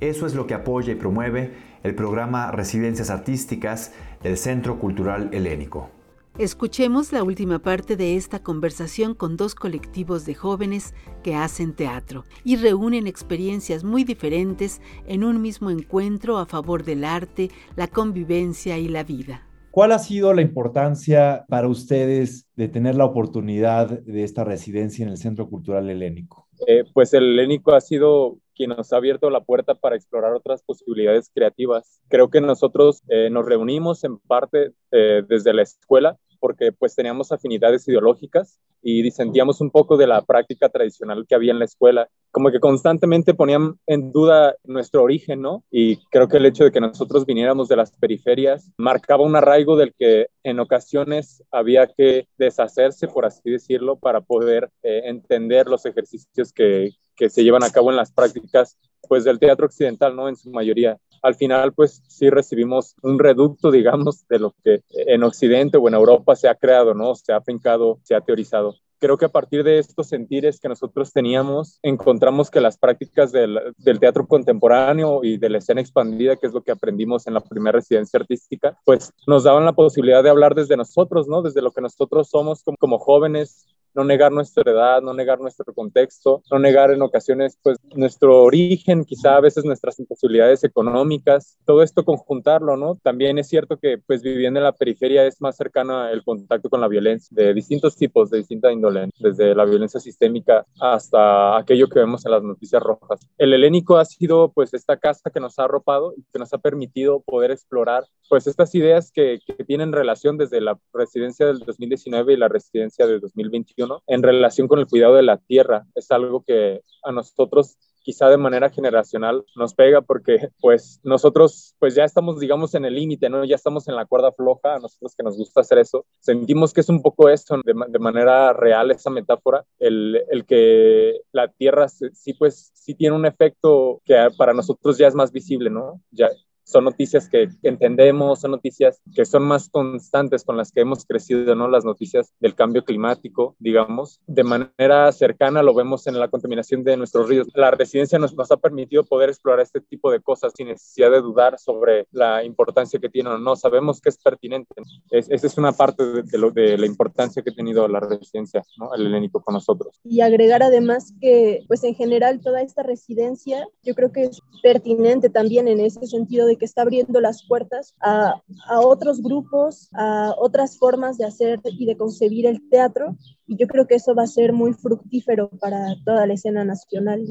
Eso 0.00 0.26
es 0.26 0.34
lo 0.34 0.46
que 0.46 0.52
apoya 0.52 0.92
y 0.92 0.96
promueve 0.96 1.54
el 1.82 1.94
programa 1.94 2.50
Residencias 2.50 3.08
Artísticas 3.08 3.92
del 4.22 4.36
Centro 4.36 4.78
Cultural 4.78 5.30
Helénico. 5.32 5.88
Escuchemos 6.36 7.12
la 7.12 7.22
última 7.22 7.60
parte 7.60 7.94
de 7.96 8.16
esta 8.16 8.40
conversación 8.40 9.14
con 9.14 9.36
dos 9.36 9.54
colectivos 9.54 10.26
de 10.26 10.34
jóvenes 10.34 10.92
que 11.22 11.36
hacen 11.36 11.74
teatro 11.74 12.24
y 12.42 12.56
reúnen 12.56 13.06
experiencias 13.06 13.84
muy 13.84 14.02
diferentes 14.02 14.80
en 15.06 15.22
un 15.22 15.40
mismo 15.40 15.70
encuentro 15.70 16.38
a 16.38 16.46
favor 16.46 16.82
del 16.82 17.04
arte, 17.04 17.50
la 17.76 17.86
convivencia 17.86 18.78
y 18.78 18.88
la 18.88 19.04
vida. 19.04 19.46
¿Cuál 19.70 19.92
ha 19.92 20.00
sido 20.00 20.34
la 20.34 20.42
importancia 20.42 21.44
para 21.48 21.68
ustedes 21.68 22.48
de 22.56 22.66
tener 22.66 22.96
la 22.96 23.04
oportunidad 23.04 24.00
de 24.00 24.24
esta 24.24 24.42
residencia 24.42 25.04
en 25.04 25.10
el 25.10 25.18
Centro 25.18 25.48
Cultural 25.48 25.88
Helénico? 25.88 26.43
Eh, 26.66 26.84
pues 26.92 27.14
el 27.14 27.24
Helénico 27.24 27.74
ha 27.74 27.80
sido 27.80 28.38
quien 28.54 28.70
nos 28.70 28.92
ha 28.92 28.96
abierto 28.96 29.30
la 29.30 29.42
puerta 29.42 29.74
para 29.74 29.96
explorar 29.96 30.32
otras 30.32 30.62
posibilidades 30.62 31.30
creativas. 31.34 32.00
Creo 32.08 32.30
que 32.30 32.40
nosotros 32.40 33.02
eh, 33.08 33.28
nos 33.30 33.46
reunimos 33.46 34.04
en 34.04 34.18
parte 34.18 34.72
eh, 34.92 35.22
desde 35.28 35.52
la 35.52 35.62
escuela 35.62 36.16
porque 36.44 36.72
pues 36.72 36.94
teníamos 36.94 37.32
afinidades 37.32 37.88
ideológicas 37.88 38.60
y 38.82 39.00
disentíamos 39.00 39.62
un 39.62 39.70
poco 39.70 39.96
de 39.96 40.06
la 40.06 40.20
práctica 40.20 40.68
tradicional 40.68 41.24
que 41.26 41.34
había 41.34 41.52
en 41.52 41.58
la 41.58 41.64
escuela. 41.64 42.10
Como 42.30 42.50
que 42.50 42.60
constantemente 42.60 43.32
ponían 43.32 43.78
en 43.86 44.12
duda 44.12 44.54
nuestro 44.62 45.04
origen, 45.04 45.40
¿no? 45.40 45.64
Y 45.70 46.04
creo 46.10 46.28
que 46.28 46.36
el 46.36 46.44
hecho 46.44 46.64
de 46.64 46.70
que 46.70 46.82
nosotros 46.82 47.24
viniéramos 47.24 47.68
de 47.68 47.76
las 47.76 47.92
periferias 47.92 48.70
marcaba 48.76 49.24
un 49.24 49.36
arraigo 49.36 49.74
del 49.78 49.94
que 49.98 50.26
en 50.42 50.60
ocasiones 50.60 51.42
había 51.50 51.86
que 51.86 52.28
deshacerse, 52.36 53.08
por 53.08 53.24
así 53.24 53.50
decirlo, 53.50 53.96
para 53.96 54.20
poder 54.20 54.68
eh, 54.82 55.04
entender 55.06 55.66
los 55.66 55.86
ejercicios 55.86 56.52
que, 56.52 56.90
que 57.16 57.30
se 57.30 57.42
llevan 57.42 57.64
a 57.64 57.70
cabo 57.70 57.90
en 57.90 57.96
las 57.96 58.12
prácticas 58.12 58.76
pues 59.08 59.24
del 59.24 59.38
teatro 59.38 59.64
occidental, 59.64 60.14
¿no? 60.14 60.28
En 60.28 60.36
su 60.36 60.50
mayoría 60.50 60.98
al 61.24 61.34
final 61.34 61.72
pues 61.72 62.02
sí 62.06 62.30
recibimos 62.30 62.94
un 63.02 63.18
reducto, 63.18 63.70
digamos, 63.70 64.26
de 64.28 64.38
lo 64.38 64.54
que 64.62 64.82
en 64.90 65.22
Occidente 65.22 65.78
o 65.78 65.88
en 65.88 65.94
Europa 65.94 66.36
se 66.36 66.48
ha 66.48 66.54
creado, 66.54 66.94
¿no? 66.94 67.14
Se 67.14 67.32
ha 67.32 67.40
fincado, 67.40 67.98
se 68.02 68.14
ha 68.14 68.20
teorizado 68.20 68.74
creo 69.04 69.18
que 69.18 69.26
a 69.26 69.28
partir 69.28 69.64
de 69.64 69.78
estos 69.78 70.08
sentires 70.08 70.58
que 70.58 70.68
nosotros 70.68 71.12
teníamos, 71.12 71.78
encontramos 71.82 72.50
que 72.50 72.62
las 72.62 72.78
prácticas 72.78 73.32
del, 73.32 73.60
teatro 74.00 74.26
contemporáneo 74.26 75.20
y 75.22 75.36
de 75.36 75.50
la 75.50 75.58
escena 75.58 75.82
expandida, 75.82 76.36
que 76.36 76.46
es 76.46 76.54
lo 76.54 76.62
que 76.62 76.72
aprendimos 76.72 77.26
en 77.26 77.34
la 77.34 77.42
primera 77.42 77.76
residencia 77.76 78.18
artística, 78.18 78.78
pues 78.86 79.12
nos 79.26 79.44
daban 79.44 79.66
la 79.66 79.74
posibilidad 79.74 80.22
de 80.22 80.30
hablar 80.30 80.54
desde 80.54 80.78
nosotros, 80.78 81.28
¿no? 81.28 81.42
Desde 81.42 81.60
lo 81.60 81.70
que 81.72 81.82
nosotros 81.82 82.30
somos 82.30 82.62
como 82.78 82.98
jóvenes, 82.98 83.66
no 83.94 84.04
negar 84.04 84.32
nuestra 84.32 84.70
edad, 84.70 85.02
no 85.02 85.14
negar 85.14 85.40
nuestro 85.40 85.72
contexto, 85.72 86.42
no 86.50 86.58
negar 86.58 86.90
en 86.90 87.02
ocasiones 87.02 87.58
pues 87.62 87.78
nuestro 87.94 88.42
origen, 88.42 89.04
quizá 89.04 89.36
a 89.36 89.40
veces 89.40 89.64
nuestras 89.64 89.98
imposibilidades 89.98 90.64
económicas, 90.64 91.58
todo 91.64 91.82
esto 91.82 92.04
conjuntarlo, 92.04 92.76
¿no? 92.76 92.96
También 93.02 93.38
es 93.38 93.48
cierto 93.48 93.78
que 93.78 93.98
pues 93.98 94.22
viviendo 94.22 94.60
en 94.60 94.64
la 94.64 94.72
periferia 94.72 95.26
es 95.26 95.40
más 95.40 95.56
cercano 95.56 96.06
el 96.08 96.24
contacto 96.24 96.68
con 96.68 96.80
la 96.80 96.88
violencia 96.88 97.28
de 97.30 97.54
distintos 97.54 97.96
tipos, 97.96 98.30
de 98.30 98.38
distinta 98.38 98.72
índole, 98.72 99.08
desde 99.18 99.54
la 99.54 99.64
violencia 99.64 100.00
sistémica 100.00 100.66
hasta 100.80 101.56
aquello 101.56 101.88
que 101.88 102.00
vemos 102.00 102.24
en 102.24 102.32
las 102.32 102.42
noticias 102.42 102.82
rojas. 102.82 103.20
El 103.38 103.52
helénico 103.52 103.96
ha 103.96 104.04
sido 104.04 104.52
pues 104.52 104.74
esta 104.74 104.96
casa 104.96 105.30
que 105.30 105.40
nos 105.40 105.58
ha 105.58 105.64
arropado 105.64 106.14
y 106.16 106.24
que 106.32 106.38
nos 106.38 106.52
ha 106.52 106.58
permitido 106.58 107.20
poder 107.20 107.50
explorar 107.50 108.04
pues 108.28 108.46
estas 108.46 108.74
ideas 108.74 109.12
que, 109.12 109.38
que 109.46 109.64
tienen 109.64 109.92
relación 109.92 110.38
desde 110.38 110.60
la 110.60 110.78
residencia 110.92 111.46
del 111.46 111.60
2019 111.60 112.32
y 112.32 112.36
la 112.36 112.48
residencia 112.48 113.06
del 113.06 113.20
2021 113.20 113.83
en 114.06 114.22
relación 114.22 114.68
con 114.68 114.78
el 114.78 114.86
cuidado 114.86 115.14
de 115.14 115.22
la 115.22 115.38
tierra. 115.38 115.86
Es 115.94 116.10
algo 116.10 116.42
que 116.46 116.82
a 117.02 117.12
nosotros 117.12 117.76
quizá 118.04 118.28
de 118.28 118.36
manera 118.36 118.70
generacional 118.70 119.44
nos 119.56 119.74
pega 119.74 120.02
porque 120.02 120.50
pues 120.60 121.00
nosotros 121.02 121.74
pues 121.78 121.94
ya 121.94 122.04
estamos 122.04 122.38
digamos 122.38 122.74
en 122.74 122.84
el 122.84 122.94
límite, 122.94 123.30
¿no? 123.30 123.44
Ya 123.44 123.56
estamos 123.56 123.88
en 123.88 123.96
la 123.96 124.04
cuerda 124.04 124.30
floja, 124.30 124.74
a 124.74 124.78
nosotros 124.78 125.14
que 125.16 125.24
nos 125.24 125.36
gusta 125.36 125.62
hacer 125.62 125.78
eso, 125.78 126.04
sentimos 126.20 126.72
que 126.72 126.82
es 126.82 126.88
un 126.90 127.02
poco 127.02 127.28
eso, 127.30 127.56
de, 127.64 127.74
de 127.88 127.98
manera 127.98 128.52
real 128.52 128.90
esa 128.90 129.10
metáfora, 129.10 129.64
el, 129.78 130.22
el, 130.28 130.44
que 130.44 131.22
la 131.32 131.48
tierra 131.48 131.88
sí 131.88 132.34
pues 132.34 132.70
sí 132.74 132.94
tiene 132.94 133.16
un 133.16 133.24
efecto 133.26 134.02
que 134.04 134.28
para 134.36 134.52
nosotros 134.52 134.98
ya 134.98 135.08
es 135.08 135.14
más 135.14 135.32
visible, 135.32 135.70
¿no? 135.70 136.00
Ya, 136.10 136.28
son 136.64 136.84
noticias 136.84 137.28
que 137.28 137.48
entendemos, 137.62 138.40
son 138.40 138.52
noticias 138.52 139.00
que 139.14 139.24
son 139.24 139.44
más 139.44 139.68
constantes 139.68 140.44
con 140.44 140.56
las 140.56 140.72
que 140.72 140.80
hemos 140.80 141.04
crecido, 141.04 141.54
¿no? 141.54 141.68
Las 141.68 141.84
noticias 141.84 142.34
del 142.40 142.54
cambio 142.54 142.84
climático, 142.84 143.54
digamos, 143.58 144.20
de 144.26 144.44
manera 144.44 145.12
cercana 145.12 145.62
lo 145.62 145.74
vemos 145.74 146.06
en 146.06 146.18
la 146.18 146.28
contaminación 146.28 146.84
de 146.84 146.96
nuestros 146.96 147.28
ríos. 147.28 147.48
La 147.54 147.70
residencia 147.70 148.18
nos, 148.18 148.34
nos 148.34 148.50
ha 148.50 148.56
permitido 148.56 149.04
poder 149.04 149.28
explorar 149.28 149.60
este 149.60 149.80
tipo 149.80 150.10
de 150.10 150.20
cosas 150.20 150.52
sin 150.56 150.68
necesidad 150.68 151.10
de 151.10 151.20
dudar 151.20 151.58
sobre 151.58 152.06
la 152.10 152.44
importancia 152.44 152.98
que 152.98 153.08
tiene 153.08 153.30
o 153.30 153.38
no. 153.38 153.56
Sabemos 153.56 154.00
que 154.00 154.08
es 154.08 154.18
pertinente. 154.18 154.74
Es, 155.10 155.30
esa 155.30 155.46
es 155.46 155.58
una 155.58 155.72
parte 155.72 156.04
de, 156.04 156.22
de, 156.22 156.38
lo, 156.38 156.50
de 156.50 156.78
la 156.78 156.86
importancia 156.86 157.42
que 157.42 157.50
ha 157.50 157.54
tenido 157.54 157.86
la 157.88 158.00
residencia, 158.00 158.62
¿no? 158.78 158.94
El 158.94 159.06
helénico 159.06 159.42
con 159.42 159.54
nosotros. 159.54 160.00
Y 160.04 160.20
agregar 160.20 160.62
además 160.62 161.12
que, 161.20 161.64
pues 161.68 161.84
en 161.84 161.94
general, 161.94 162.40
toda 162.40 162.62
esta 162.62 162.82
residencia, 162.82 163.66
yo 163.82 163.94
creo 163.94 164.12
que 164.12 164.24
es 164.24 164.40
pertinente 164.62 165.28
también 165.30 165.68
en 165.68 165.80
ese 165.80 166.06
sentido 166.06 166.46
que 166.56 166.64
está 166.64 166.82
abriendo 166.82 167.20
las 167.20 167.46
puertas 167.46 167.94
a, 168.00 168.40
otros 168.80 169.22
grupos, 169.22 169.88
a 169.92 170.34
otras 170.38 170.78
formas 170.78 171.18
de 171.18 171.24
hacer 171.24 171.60
y 171.64 171.86
de 171.86 171.96
concebir 171.96 172.46
el 172.46 172.68
teatro. 172.68 173.16
Y 173.46 173.56
yo 173.56 173.66
creo 173.66 173.86
que 173.86 173.96
eso 173.96 174.14
va 174.14 174.24
a 174.24 174.26
ser 174.26 174.52
muy 174.52 174.72
fructífero 174.72 175.48
para 175.60 175.94
toda 176.04 176.26
la 176.26 176.34
escena 176.34 176.64
nacional. 176.64 177.24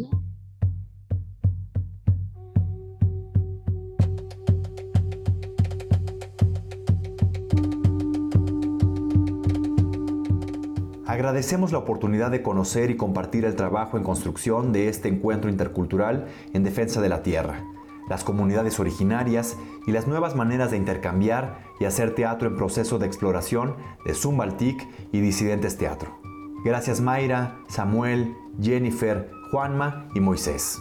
Agradecemos 11.06 11.72
la 11.72 11.78
oportunidad 11.78 12.32
de 12.32 12.42
conocer 12.42 12.90
y 12.90 12.98
compartir 12.98 13.46
el 13.46 13.56
trabajo 13.56 13.98
en 13.98 14.04
construcción 14.04 14.74
de 14.74 14.88
este 14.88 15.10
encuentro 15.10 15.50
intercultural 15.50 16.26
en 16.54 16.64
defensa 16.64 17.02
de 17.02 17.10
la 17.10 17.22
tierra 17.22 17.73
las 18.08 18.24
comunidades 18.24 18.80
originarias 18.80 19.58
y 19.88 19.92
las 19.92 20.08
nuevas 20.08 20.36
maneras 20.36 20.72
de 20.72 20.78
intercambiar 20.78 21.63
y 21.80 21.86
hacer 21.86 22.16
teatro 22.16 22.48
en 22.48 22.56
proceso 22.56 23.00
de 23.00 23.08
exploración 23.08 23.76
de 24.06 24.13
Zumbaltic 24.13 24.88
y 25.12 25.20
Disidentes 25.20 25.78
Teatro. 25.78 26.20
Gracias 26.63 27.02
Mayra, 27.02 27.60
Samuel, 27.68 28.36
Jennifer, 28.62 29.30
Juanma 29.52 30.08
y 30.16 30.20
Moisés. 30.20 30.80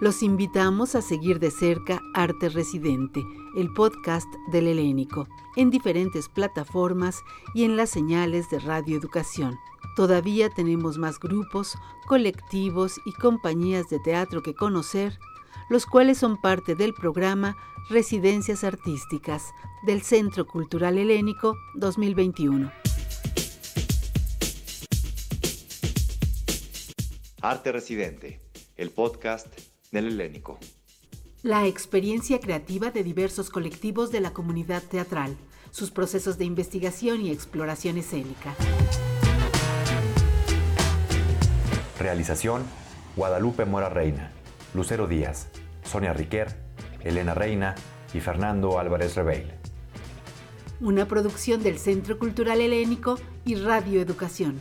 Los 0.00 0.22
invitamos 0.22 0.94
a 0.94 1.02
seguir 1.02 1.40
de 1.40 1.50
cerca 1.50 2.00
Arte 2.14 2.48
Residente, 2.48 3.24
el 3.56 3.72
podcast 3.72 4.28
del 4.52 4.68
Helénico, 4.68 5.26
en 5.56 5.70
diferentes 5.70 6.28
plataformas 6.28 7.20
y 7.52 7.64
en 7.64 7.76
las 7.76 7.90
señales 7.90 8.48
de 8.48 8.60
Radio 8.60 8.96
Educación. 8.96 9.56
Todavía 9.96 10.48
tenemos 10.50 10.98
más 10.98 11.18
grupos, 11.18 11.76
colectivos 12.06 13.00
y 13.04 13.12
compañías 13.12 13.88
de 13.88 13.98
teatro 13.98 14.42
que 14.42 14.54
conocer 14.54 15.18
los 15.68 15.86
cuales 15.86 16.18
son 16.18 16.40
parte 16.40 16.74
del 16.74 16.94
programa 16.94 17.56
Residencias 17.90 18.64
Artísticas 18.64 19.44
del 19.86 20.02
Centro 20.02 20.46
Cultural 20.46 20.98
Helénico 20.98 21.56
2021. 21.74 22.70
Arte 27.40 27.72
Residente, 27.72 28.40
el 28.76 28.90
podcast 28.90 29.46
del 29.92 30.08
Helénico. 30.08 30.58
La 31.42 31.66
experiencia 31.66 32.40
creativa 32.40 32.90
de 32.90 33.04
diversos 33.04 33.48
colectivos 33.48 34.10
de 34.10 34.20
la 34.20 34.32
comunidad 34.32 34.82
teatral, 34.82 35.36
sus 35.70 35.90
procesos 35.90 36.36
de 36.36 36.44
investigación 36.44 37.20
y 37.20 37.30
exploración 37.30 37.96
escénica. 37.96 38.54
Realización, 41.98 42.64
Guadalupe 43.16 43.64
Mora 43.64 43.88
Reina. 43.88 44.32
Lucero 44.74 45.06
Díaz, 45.06 45.48
Sonia 45.82 46.12
Riquer, 46.12 46.54
Elena 47.02 47.34
Reina 47.34 47.74
y 48.12 48.20
Fernando 48.20 48.78
Álvarez 48.78 49.14
Rebeil. 49.16 49.52
Una 50.80 51.06
producción 51.06 51.62
del 51.62 51.78
Centro 51.78 52.18
Cultural 52.18 52.60
Helénico 52.60 53.18
y 53.44 53.56
Radio 53.56 54.00
Educación. 54.00 54.60